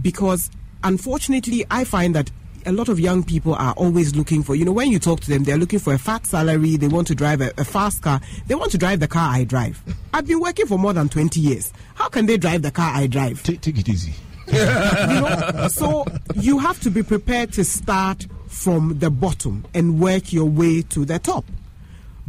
Because 0.00 0.50
unfortunately, 0.82 1.64
I 1.70 1.84
find 1.84 2.14
that 2.14 2.30
a 2.66 2.72
lot 2.72 2.88
of 2.88 3.00
young 3.00 3.22
people 3.22 3.54
are 3.54 3.72
always 3.72 4.14
looking 4.14 4.42
for, 4.42 4.54
you 4.54 4.64
know, 4.64 4.72
when 4.72 4.90
you 4.90 4.98
talk 4.98 5.20
to 5.20 5.30
them, 5.30 5.44
they're 5.44 5.56
looking 5.56 5.78
for 5.78 5.94
a 5.94 5.98
fat 5.98 6.26
salary, 6.26 6.76
they 6.76 6.88
want 6.88 7.06
to 7.06 7.14
drive 7.14 7.40
a, 7.40 7.52
a, 7.56 7.64
fast 7.64 8.02
car, 8.02 8.20
they 8.46 8.54
want 8.54 8.70
to 8.72 8.78
drive 8.78 9.00
the 9.00 9.08
car 9.08 9.30
I 9.32 9.44
drive. 9.44 9.82
I've 10.12 10.26
been 10.26 10.40
working 10.40 10.66
for 10.66 10.78
more 10.78 10.92
than 10.92 11.08
20 11.08 11.40
years. 11.40 11.72
How 11.94 12.08
can 12.08 12.26
they 12.26 12.36
drive 12.36 12.62
the 12.62 12.70
car 12.70 12.92
I 12.94 13.06
drive? 13.06 13.42
Take, 13.42 13.60
take 13.60 13.78
it 13.78 13.88
easy. 13.88 14.14
you 14.46 14.58
know, 14.58 15.68
so 15.70 16.04
you 16.34 16.58
have 16.58 16.80
to 16.80 16.90
be 16.90 17.02
prepared 17.02 17.52
to 17.52 17.64
start 17.64 18.26
from 18.48 18.98
the 18.98 19.10
bottom 19.10 19.64
and 19.74 20.00
work 20.00 20.32
your 20.32 20.44
way 20.46 20.82
to 20.82 21.04
the 21.04 21.18
top 21.18 21.44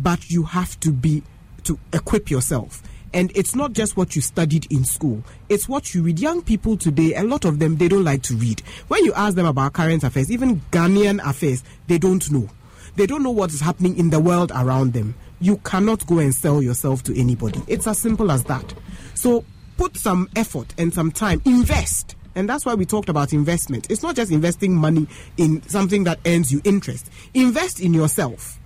but 0.02 0.30
you 0.30 0.44
have 0.44 0.80
to 0.82 0.92
be 0.92 1.24
to 1.64 1.78
equip 1.94 2.30
yourself. 2.30 2.82
And 3.14 3.32
it's 3.36 3.56
not 3.56 3.74
just 3.74 3.98
what 3.98 4.16
you 4.16 4.22
studied 4.22 4.72
in 4.72 4.86
school. 4.86 5.22
It's 5.50 5.68
what 5.68 5.94
you 5.94 6.02
read. 6.02 6.20
Young 6.20 6.42
people 6.42 6.78
today 6.78 7.14
a 7.16 7.24
lot 7.24 7.44
of 7.46 7.60
them 7.60 7.76
they 7.78 7.88
don't 7.88 8.06
like 8.06 8.24
to 8.24 8.36
read. 8.36 8.62
When 8.88 9.04
you 9.04 9.14
ask 9.14 9.36
them 9.36 9.46
about 9.46 9.74
current 9.74 10.04
affairs 10.04 10.32
even 10.32 10.62
ghanaian 10.72 11.20
affairs 11.28 11.64
they 11.88 11.98
don't 11.98 12.30
know. 12.32 12.50
They 12.96 13.06
don't 13.06 13.24
know 13.24 13.32
what 13.32 13.52
is 13.52 13.62
happening 13.62 13.98
in 13.98 14.10
the 14.10 14.20
world 14.20 14.52
around 14.56 14.94
them. 14.94 15.16
You 15.40 15.58
cannot 15.58 16.06
go 16.08 16.20
and 16.20 16.34
sell 16.34 16.62
yourself 16.62 17.04
to 17.04 17.20
anybody. 17.20 17.62
It's 17.68 17.88
as 17.88 17.98
simple 17.98 18.32
as 18.32 18.44
that. 18.46 18.74
So 19.14 19.44
put 19.78 19.98
some 19.98 20.30
effort 20.36 20.74
and 20.78 20.94
some 20.94 21.12
time. 21.12 21.42
Invest. 21.46 22.16
And 22.36 22.48
that's 22.48 22.66
why 22.66 22.76
we 22.76 22.86
talked 22.86 23.10
about 23.10 23.34
investment. 23.34 23.90
It's 23.90 24.04
not 24.04 24.16
just 24.16 24.32
investing 24.32 24.76
money 24.76 25.08
in 25.36 25.62
something 25.64 26.06
that 26.06 26.20
earns 26.26 26.52
you 26.52 26.62
interest. 26.64 27.10
Invest 27.34 27.82
in 27.82 27.94
yourself 27.94 28.61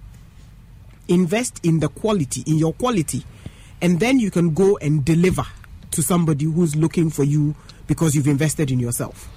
invest 1.07 1.59
in 1.63 1.79
the 1.79 1.89
quality, 1.89 2.43
in 2.47 2.57
your 2.57 2.73
quality, 2.73 3.23
and 3.81 3.99
then 3.99 4.19
you 4.19 4.31
can 4.31 4.53
go 4.53 4.77
and 4.77 5.03
deliver 5.05 5.45
to 5.91 6.01
somebody 6.01 6.45
who's 6.45 6.75
looking 6.75 7.09
for 7.09 7.23
you 7.23 7.55
because 7.87 8.15
you've 8.15 8.27
invested 8.27 8.71
in 8.71 8.79
yourself. 8.79 9.29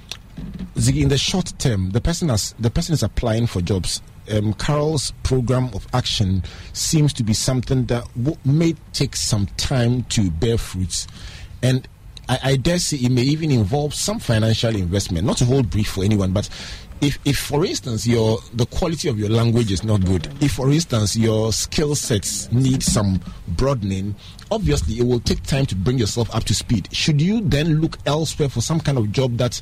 In 0.76 1.08
the 1.08 1.18
short 1.18 1.52
term, 1.58 1.90
the 1.90 2.00
person 2.00 2.28
has 2.28 2.54
the 2.58 2.70
person 2.70 2.94
is 2.94 3.02
applying 3.02 3.46
for 3.46 3.60
jobs. 3.60 4.00
Um, 4.30 4.52
Carol's 4.54 5.12
program 5.22 5.70
of 5.74 5.86
action 5.94 6.42
seems 6.74 7.12
to 7.14 7.24
be 7.24 7.32
something 7.32 7.86
that 7.86 8.04
w- 8.14 8.36
may 8.44 8.74
take 8.92 9.16
some 9.16 9.46
time 9.56 10.04
to 10.04 10.30
bear 10.30 10.58
fruits, 10.58 11.06
and 11.62 11.88
I, 12.28 12.38
I 12.42 12.56
dare 12.56 12.78
say 12.78 12.98
it 12.98 13.10
may 13.10 13.22
even 13.22 13.50
involve 13.50 13.94
some 13.94 14.18
financial 14.18 14.76
investment. 14.76 15.26
Not 15.26 15.38
to 15.38 15.44
hold 15.44 15.70
brief 15.70 15.88
for 15.88 16.04
anyone, 16.04 16.32
but 16.32 16.48
if, 17.00 17.18
if 17.24 17.38
for 17.38 17.64
instance 17.64 18.06
your 18.06 18.38
the 18.54 18.66
quality 18.66 19.08
of 19.08 19.18
your 19.18 19.28
language 19.28 19.70
is 19.70 19.84
not 19.84 20.04
good 20.04 20.28
if 20.40 20.52
for 20.52 20.70
instance 20.70 21.16
your 21.16 21.52
skill 21.52 21.94
sets 21.94 22.50
need 22.52 22.82
some 22.82 23.20
broadening 23.48 24.14
obviously 24.50 24.98
it 24.98 25.04
will 25.06 25.20
take 25.20 25.42
time 25.42 25.66
to 25.66 25.74
bring 25.74 25.98
yourself 25.98 26.34
up 26.34 26.44
to 26.44 26.54
speed. 26.54 26.88
Should 26.92 27.20
you 27.20 27.40
then 27.40 27.80
look 27.80 27.98
elsewhere 28.06 28.48
for 28.48 28.60
some 28.60 28.80
kind 28.80 28.98
of 28.98 29.12
job 29.12 29.36
that 29.38 29.60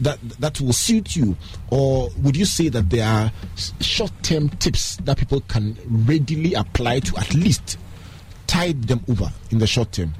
that 0.00 0.18
that 0.40 0.60
will 0.60 0.72
suit 0.72 1.16
you? 1.16 1.36
Or 1.70 2.10
would 2.22 2.36
you 2.36 2.44
say 2.44 2.68
that 2.68 2.90
there 2.90 3.06
are 3.06 3.32
short-term 3.80 4.50
tips 4.50 4.96
that 4.98 5.18
people 5.18 5.40
can 5.42 5.76
readily 5.86 6.54
apply 6.54 7.00
to 7.00 7.16
at 7.18 7.34
least 7.34 7.78
tide 8.46 8.84
them 8.84 9.00
over 9.08 9.30
in 9.50 9.58
the 9.58 9.66
short 9.66 9.92
term 9.92 10.14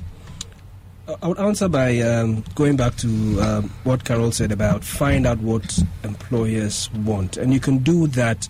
I 1.23 1.27
would 1.27 1.38
answer 1.38 1.68
by 1.68 2.01
um, 2.01 2.44
going 2.55 2.77
back 2.77 2.97
to 2.97 3.09
um, 3.40 3.71
what 3.85 4.05
Carol 4.05 4.31
said 4.31 4.53
about 4.53 4.85
find 4.85 5.27
out 5.27 5.38
what 5.38 5.79
employers 6.05 6.90
want. 6.92 7.38
And 7.38 7.55
you 7.55 7.61
can 7.61 7.79
do 7.79 8.07
that 8.09 8.47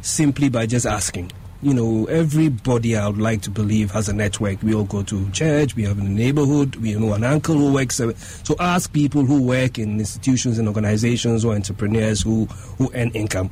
simply 0.00 0.48
by 0.48 0.64
just 0.64 0.86
asking. 0.86 1.30
You 1.62 1.74
know, 1.74 2.06
everybody 2.06 2.96
I 2.96 3.06
would 3.06 3.18
like 3.18 3.42
to 3.42 3.50
believe 3.50 3.90
has 3.90 4.08
a 4.08 4.14
network. 4.14 4.62
We 4.62 4.74
all 4.74 4.84
go 4.84 5.02
to 5.02 5.30
church, 5.30 5.76
we 5.76 5.82
have 5.84 5.98
in 5.98 6.04
the 6.04 6.10
neighborhood, 6.10 6.76
we 6.76 6.94
know 6.94 7.12
an 7.12 7.22
uncle 7.22 7.54
who 7.54 7.72
works. 7.72 7.96
So 7.96 8.56
ask 8.58 8.90
people 8.92 9.24
who 9.24 9.42
work 9.42 9.78
in 9.78 9.98
institutions 9.98 10.58
and 10.58 10.66
organizations 10.66 11.44
or 11.44 11.54
entrepreneurs 11.54 12.22
who, 12.22 12.46
who 12.46 12.90
earn 12.94 13.10
income 13.10 13.50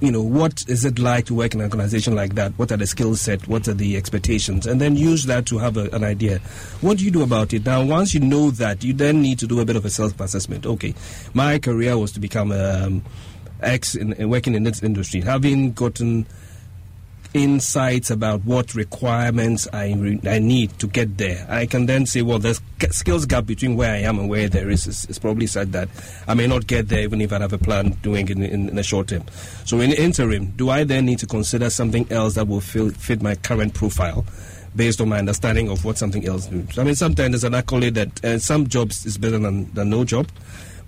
you 0.00 0.10
know, 0.10 0.22
what 0.22 0.64
is 0.68 0.84
it 0.84 0.98
like 0.98 1.26
to 1.26 1.34
work 1.34 1.54
in 1.54 1.60
an 1.60 1.64
organization 1.64 2.14
like 2.14 2.34
that? 2.34 2.52
What 2.58 2.72
are 2.72 2.76
the 2.76 2.86
skill 2.86 3.14
set? 3.16 3.46
What 3.48 3.68
are 3.68 3.74
the 3.74 3.96
expectations? 3.96 4.66
And 4.66 4.80
then 4.80 4.96
use 4.96 5.24
that 5.26 5.46
to 5.46 5.58
have 5.58 5.76
a, 5.76 5.88
an 5.90 6.04
idea. 6.04 6.38
What 6.80 6.98
do 6.98 7.04
you 7.04 7.10
do 7.10 7.22
about 7.22 7.52
it? 7.52 7.64
Now, 7.66 7.84
once 7.84 8.14
you 8.14 8.20
know 8.20 8.50
that, 8.52 8.82
you 8.82 8.92
then 8.92 9.22
need 9.22 9.38
to 9.40 9.46
do 9.46 9.60
a 9.60 9.64
bit 9.64 9.76
of 9.76 9.84
a 9.84 9.90
self 9.90 10.18
assessment. 10.20 10.66
Okay, 10.66 10.94
my 11.32 11.58
career 11.58 11.98
was 11.98 12.12
to 12.12 12.20
become 12.20 12.52
um, 12.52 13.02
X 13.60 13.94
in, 13.94 14.12
in 14.14 14.30
working 14.30 14.54
in 14.54 14.62
this 14.62 14.82
industry. 14.82 15.20
Having 15.20 15.72
gotten 15.72 16.26
insights 17.34 18.10
about 18.10 18.44
what 18.44 18.74
requirements 18.74 19.66
I, 19.72 19.92
re- 19.94 20.20
I 20.24 20.38
need 20.38 20.78
to 20.78 20.86
get 20.86 21.18
there. 21.18 21.44
I 21.50 21.66
can 21.66 21.86
then 21.86 22.06
say, 22.06 22.22
well, 22.22 22.38
the 22.38 22.58
skills 22.90 23.26
gap 23.26 23.44
between 23.44 23.76
where 23.76 23.92
I 23.92 23.98
am 23.98 24.18
and 24.20 24.30
where 24.30 24.48
there 24.48 24.70
is 24.70 24.86
is, 24.86 25.04
is 25.06 25.18
probably 25.18 25.48
such 25.48 25.68
that 25.72 25.88
I 26.28 26.34
may 26.34 26.46
not 26.46 26.66
get 26.68 26.88
there 26.88 27.00
even 27.00 27.20
if 27.20 27.32
I 27.32 27.40
have 27.40 27.52
a 27.52 27.58
plan 27.58 27.90
doing 28.02 28.28
it 28.28 28.36
in, 28.36 28.42
in, 28.44 28.68
in 28.70 28.76
the 28.76 28.84
short 28.84 29.08
term. 29.08 29.24
So 29.64 29.80
in 29.80 29.92
interim, 29.92 30.52
do 30.52 30.70
I 30.70 30.84
then 30.84 31.06
need 31.06 31.18
to 31.18 31.26
consider 31.26 31.68
something 31.70 32.10
else 32.10 32.34
that 32.34 32.46
will 32.46 32.60
fill, 32.60 32.90
fit 32.90 33.20
my 33.20 33.34
current 33.34 33.74
profile? 33.74 34.24
based 34.76 35.00
on 35.00 35.08
my 35.08 35.20
understanding 35.20 35.68
of 35.68 35.84
what 35.84 35.96
something 35.96 36.26
else 36.26 36.46
does. 36.46 36.78
I 36.80 36.82
mean, 36.82 36.96
sometimes 36.96 37.30
there's 37.30 37.44
an 37.44 37.54
accolade 37.54 37.94
that 37.94 38.24
uh, 38.24 38.38
some 38.40 38.66
jobs 38.66 39.06
is 39.06 39.16
better 39.16 39.38
than, 39.38 39.72
than 39.72 39.88
no 39.88 40.04
job 40.04 40.26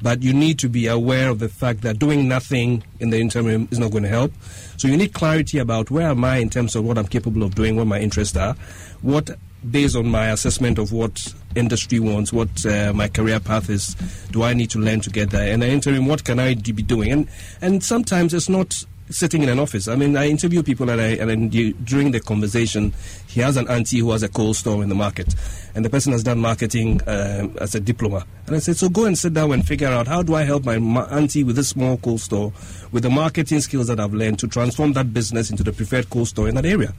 but 0.02 0.22
you 0.22 0.32
need 0.32 0.58
to 0.60 0.68
be 0.68 0.86
aware 0.86 1.28
of 1.28 1.38
the 1.38 1.48
fact 1.48 1.82
that 1.82 1.98
doing 1.98 2.28
nothing 2.28 2.84
in 3.00 3.10
the 3.10 3.18
interim 3.18 3.68
is 3.70 3.78
not 3.78 3.90
going 3.90 4.02
to 4.02 4.08
help. 4.08 4.32
So 4.76 4.88
you 4.88 4.96
need 4.96 5.14
clarity 5.14 5.58
about 5.58 5.90
where 5.90 6.08
am 6.08 6.24
I 6.24 6.38
in 6.38 6.50
terms 6.50 6.76
of 6.76 6.84
what 6.84 6.98
I'm 6.98 7.06
capable 7.06 7.42
of 7.42 7.54
doing, 7.54 7.76
what 7.76 7.86
my 7.86 8.00
interests 8.00 8.36
are, 8.36 8.54
what 9.02 9.30
based 9.70 9.96
on 9.96 10.06
my 10.06 10.30
assessment 10.30 10.78
of 10.78 10.92
what 10.92 11.34
industry 11.54 11.98
wants, 11.98 12.32
what 12.32 12.64
uh, 12.66 12.92
my 12.94 13.08
career 13.08 13.40
path 13.40 13.68
is, 13.68 13.94
do 14.30 14.42
I 14.42 14.54
need 14.54 14.70
to 14.70 14.78
learn 14.78 15.00
to 15.00 15.10
get 15.10 15.30
there? 15.30 15.52
And 15.52 15.62
the 15.62 15.68
interim, 15.68 16.06
what 16.06 16.24
can 16.24 16.38
I 16.38 16.54
be 16.54 16.82
doing? 16.82 17.10
And 17.10 17.28
and 17.60 17.82
sometimes 17.82 18.34
it's 18.34 18.48
not 18.48 18.84
sitting 19.10 19.42
in 19.42 19.48
an 19.48 19.58
office. 19.58 19.88
I 19.88 19.96
mean, 19.96 20.16
I 20.16 20.28
interview 20.28 20.62
people, 20.62 20.90
and, 20.90 21.00
I, 21.00 21.08
and 21.14 21.50
during 21.84 22.10
the 22.10 22.20
conversation, 22.20 22.92
he 23.26 23.40
has 23.40 23.56
an 23.56 23.68
auntie 23.68 23.98
who 23.98 24.10
has 24.12 24.22
a 24.22 24.28
cold 24.28 24.56
store 24.56 24.82
in 24.82 24.88
the 24.88 24.94
market, 24.94 25.34
and 25.74 25.84
the 25.84 25.90
person 25.90 26.12
has 26.12 26.22
done 26.22 26.38
marketing 26.38 27.00
uh, 27.02 27.48
as 27.60 27.74
a 27.74 27.80
diploma. 27.80 28.26
And 28.46 28.56
I 28.56 28.58
said, 28.58 28.76
so 28.76 28.88
go 28.88 29.04
and 29.04 29.16
sit 29.16 29.34
down 29.34 29.52
and 29.52 29.66
figure 29.66 29.88
out 29.88 30.06
how 30.06 30.22
do 30.22 30.34
I 30.34 30.42
help 30.42 30.64
my 30.64 30.76
auntie 30.76 31.44
with 31.44 31.56
this 31.56 31.68
small 31.68 31.96
cold 31.98 32.20
store 32.20 32.52
with 32.92 33.02
the 33.02 33.10
marketing 33.10 33.60
skills 33.60 33.86
that 33.88 34.00
I've 34.00 34.14
learned 34.14 34.38
to 34.40 34.48
transform 34.48 34.92
that 34.94 35.12
business 35.12 35.50
into 35.50 35.62
the 35.62 35.72
preferred 35.72 36.10
cold 36.10 36.28
store 36.28 36.48
in 36.48 36.54
that 36.54 36.66
area. 36.66 36.94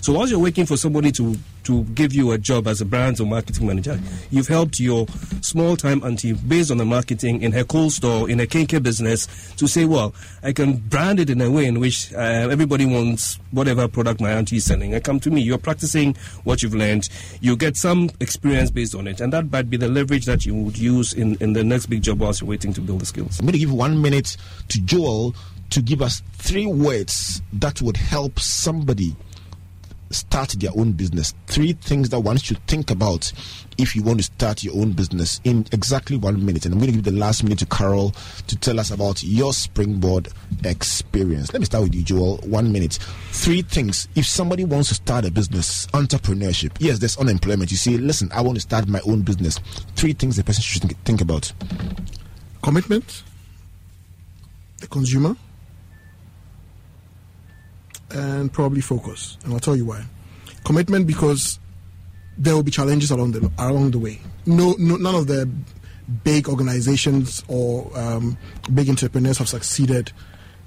So 0.00 0.12
whilst 0.12 0.30
you're 0.30 0.40
waiting 0.40 0.66
for 0.66 0.76
somebody 0.76 1.10
to, 1.12 1.36
to 1.64 1.82
give 1.84 2.12
you 2.12 2.32
a 2.32 2.38
job 2.38 2.66
as 2.68 2.80
a 2.80 2.84
brand 2.84 3.20
or 3.20 3.26
marketing 3.26 3.66
manager, 3.66 3.98
you've 4.30 4.48
helped 4.48 4.78
your 4.78 5.06
small 5.40 5.76
time 5.76 6.02
auntie 6.04 6.32
based 6.32 6.70
on 6.70 6.76
the 6.78 6.84
marketing 6.84 7.42
in 7.42 7.52
her 7.52 7.64
cold 7.64 7.92
store, 7.92 8.30
in 8.30 8.38
her 8.38 8.46
KK 8.46 8.82
business, 8.82 9.26
to 9.56 9.66
say, 9.66 9.84
well, 9.84 10.14
I 10.42 10.52
can 10.52 10.76
brand 10.76 11.20
it 11.20 11.30
in 11.30 11.40
a 11.40 11.50
way 11.50 11.66
in 11.66 11.80
which 11.80 12.12
uh, 12.14 12.18
everybody 12.18 12.86
wants 12.86 13.38
whatever 13.50 13.88
product 13.88 14.20
my 14.20 14.30
auntie 14.30 14.56
is 14.56 14.64
selling. 14.64 14.94
And 14.94 15.02
come 15.02 15.18
to 15.20 15.30
me. 15.30 15.40
You're 15.40 15.58
practicing 15.58 16.14
what 16.44 16.62
you've 16.62 16.74
learned. 16.74 17.08
You 17.40 17.56
get 17.56 17.76
some 17.76 18.10
experience 18.20 18.70
based 18.70 18.94
on 18.94 19.06
it. 19.06 19.20
And 19.20 19.32
that 19.32 19.50
might 19.50 19.68
be 19.70 19.76
the 19.76 19.88
leverage 19.88 20.26
that 20.26 20.46
you 20.46 20.54
would 20.54 20.78
use 20.78 21.12
in, 21.12 21.36
in 21.40 21.52
the 21.52 21.64
next 21.64 21.86
big 21.86 22.02
job 22.02 22.20
whilst 22.20 22.40
you're 22.40 22.50
waiting 22.50 22.72
to 22.74 22.80
build 22.80 23.00
the 23.00 23.06
skills. 23.06 23.38
I'm 23.38 23.46
going 23.46 23.54
to 23.54 23.58
give 23.58 23.72
one 23.72 24.00
minute 24.00 24.36
to 24.68 24.80
Joel 24.80 25.34
to 25.70 25.82
give 25.82 26.02
us 26.02 26.22
three 26.34 26.66
words 26.66 27.42
that 27.52 27.82
would 27.82 27.96
help 27.96 28.38
somebody 28.38 29.16
start 30.16 30.50
their 30.58 30.70
own 30.76 30.92
business. 30.92 31.34
Three 31.46 31.72
things 31.72 32.08
that 32.10 32.20
one 32.20 32.36
should 32.36 32.58
think 32.66 32.90
about 32.90 33.32
if 33.78 33.94
you 33.94 34.02
want 34.02 34.18
to 34.18 34.24
start 34.24 34.64
your 34.64 34.74
own 34.76 34.92
business 34.92 35.40
in 35.44 35.66
exactly 35.72 36.16
one 36.16 36.44
minute. 36.44 36.64
And 36.64 36.74
I'm 36.74 36.80
going 36.80 36.90
to 36.90 36.96
give 36.96 37.04
the 37.04 37.18
last 37.18 37.42
minute 37.42 37.58
to 37.60 37.66
Carol 37.66 38.14
to 38.46 38.56
tell 38.56 38.80
us 38.80 38.90
about 38.90 39.22
your 39.22 39.52
springboard 39.52 40.28
experience. 40.64 41.52
Let 41.52 41.60
me 41.60 41.66
start 41.66 41.84
with 41.84 41.94
you, 41.94 42.02
Joel. 42.02 42.38
One 42.38 42.72
minute. 42.72 42.98
Three 43.30 43.62
things. 43.62 44.08
If 44.14 44.26
somebody 44.26 44.64
wants 44.64 44.88
to 44.88 44.94
start 44.94 45.24
a 45.24 45.30
business, 45.30 45.86
entrepreneurship, 45.88 46.76
yes, 46.78 46.98
there's 46.98 47.18
unemployment. 47.18 47.70
You 47.70 47.76
say, 47.76 47.96
listen, 47.98 48.30
I 48.32 48.40
want 48.40 48.56
to 48.56 48.62
start 48.62 48.88
my 48.88 49.00
own 49.06 49.22
business. 49.22 49.58
Three 49.94 50.12
things 50.12 50.36
the 50.36 50.44
person 50.44 50.62
should 50.62 50.96
think 51.04 51.20
about 51.20 51.52
commitment, 52.62 53.22
the 54.78 54.86
consumer, 54.86 55.36
and 58.16 58.52
probably 58.52 58.80
focus. 58.80 59.36
And 59.44 59.52
I'll 59.52 59.60
tell 59.60 59.76
you 59.76 59.84
why. 59.84 60.04
Commitment 60.64 61.06
because 61.06 61.58
there 62.38 62.54
will 62.54 62.62
be 62.62 62.70
challenges 62.70 63.10
along 63.10 63.32
the 63.32 63.50
along 63.58 63.92
the 63.92 63.98
way. 63.98 64.20
No, 64.46 64.74
no 64.78 64.96
none 64.96 65.14
of 65.14 65.26
the 65.26 65.48
big 66.24 66.48
organizations 66.48 67.42
or 67.48 67.90
um, 67.98 68.36
big 68.72 68.88
entrepreneurs 68.88 69.38
have 69.38 69.48
succeeded 69.48 70.12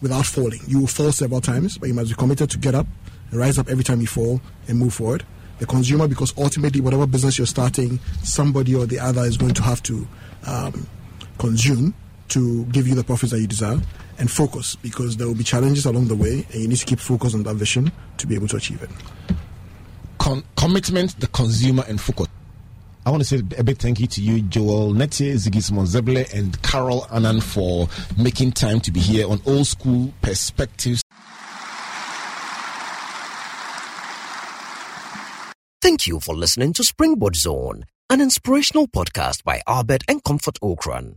without 0.01 0.25
falling. 0.25 0.59
You 0.67 0.81
will 0.81 0.87
fall 0.87 1.11
several 1.11 1.41
times, 1.41 1.77
but 1.77 1.87
you 1.87 1.93
must 1.93 2.09
be 2.09 2.15
committed 2.15 2.49
to 2.51 2.57
get 2.57 2.75
up 2.75 2.87
rise 3.31 3.57
up 3.57 3.69
every 3.69 3.83
time 3.83 4.01
you 4.01 4.07
fall 4.07 4.41
and 4.67 4.77
move 4.79 4.93
forward. 4.93 5.23
The 5.59 5.65
consumer, 5.65 6.07
because 6.07 6.33
ultimately, 6.37 6.81
whatever 6.81 7.05
business 7.05 7.37
you're 7.37 7.47
starting, 7.47 7.99
somebody 8.23 8.73
or 8.75 8.85
the 8.85 8.99
other 8.99 9.21
is 9.23 9.37
going 9.37 9.53
to 9.55 9.63
have 9.63 9.83
to 9.83 10.07
um, 10.47 10.87
consume 11.37 11.93
to 12.29 12.65
give 12.65 12.87
you 12.87 12.95
the 12.95 13.03
profits 13.03 13.31
that 13.31 13.41
you 13.41 13.47
desire 13.47 13.79
and 14.19 14.29
focus 14.29 14.75
because 14.75 15.17
there 15.17 15.27
will 15.27 15.35
be 15.35 15.43
challenges 15.43 15.85
along 15.85 16.07
the 16.07 16.15
way 16.15 16.45
and 16.51 16.61
you 16.61 16.67
need 16.67 16.77
to 16.77 16.85
keep 16.85 16.99
focus 16.99 17.33
on 17.33 17.43
that 17.43 17.55
vision 17.55 17.91
to 18.17 18.27
be 18.27 18.35
able 18.35 18.47
to 18.47 18.57
achieve 18.57 18.83
it. 18.83 18.89
Con- 20.19 20.43
commitment, 20.57 21.19
the 21.19 21.27
consumer, 21.27 21.83
and 21.87 21.99
focus. 21.99 22.27
I 23.05 23.11
want 23.11 23.23
to 23.23 23.27
say 23.27 23.41
a 23.57 23.63
big 23.63 23.77
thank 23.77 23.99
you 23.99 24.07
to 24.07 24.21
you, 24.21 24.41
Joel 24.41 24.93
Nettey, 24.93 25.33
Ziggy 25.33 25.61
Zeble, 25.87 26.31
and 26.33 26.61
Carol 26.61 27.07
Annan 27.11 27.41
for 27.41 27.87
making 28.17 28.51
time 28.51 28.81
to 28.81 28.91
be 28.91 28.99
here 28.99 29.27
on 29.27 29.41
Old 29.47 29.65
School 29.65 30.13
Perspectives. 30.21 31.01
Thank 35.81 36.05
you 36.05 36.19
for 36.19 36.35
listening 36.35 36.73
to 36.73 36.83
Springboard 36.83 37.37
Zone, 37.37 37.85
an 38.09 38.19
inspirational 38.19 38.87
podcast 38.87 39.45
by 39.45 39.61
Albert 39.65 40.03
and 40.09 40.21
Comfort 40.23 40.59
Ocran. 40.61 41.15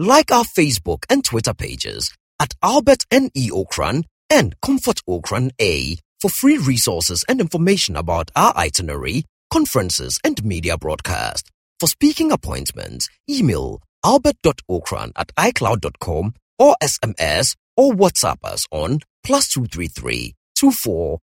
Like 0.00 0.32
our 0.32 0.44
Facebook 0.44 1.04
and 1.08 1.24
Twitter 1.24 1.54
pages 1.54 2.12
at 2.40 2.54
Albert 2.62 3.04
N.E. 3.10 3.50
Ocran 3.50 4.04
and 4.30 4.60
Comfort 4.60 5.00
Ocran 5.08 5.50
A 5.60 5.98
for 6.20 6.30
free 6.30 6.58
resources 6.58 7.24
and 7.28 7.40
information 7.40 7.94
about 7.94 8.30
our 8.34 8.56
itinerary, 8.56 9.24
conferences, 9.52 10.18
and 10.24 10.42
media 10.44 10.76
broadcast. 10.76 11.50
For 11.78 11.86
speaking 11.86 12.32
appointments, 12.32 13.08
email 13.28 13.82
albert.ocran 14.04 15.12
at 15.16 15.28
icloud.com 15.36 16.34
or 16.58 16.74
SMS 16.82 17.56
or 17.76 17.92
WhatsApp 17.92 18.38
us 18.44 18.66
on 18.70 19.00
plus 19.22 19.48
233 19.50 20.34
24 20.58 21.18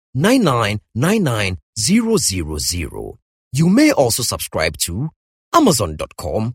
You 3.52 3.68
may 3.68 3.92
also 3.92 4.22
subscribe 4.22 4.76
to 4.78 5.10
Amazon.com 5.52 6.54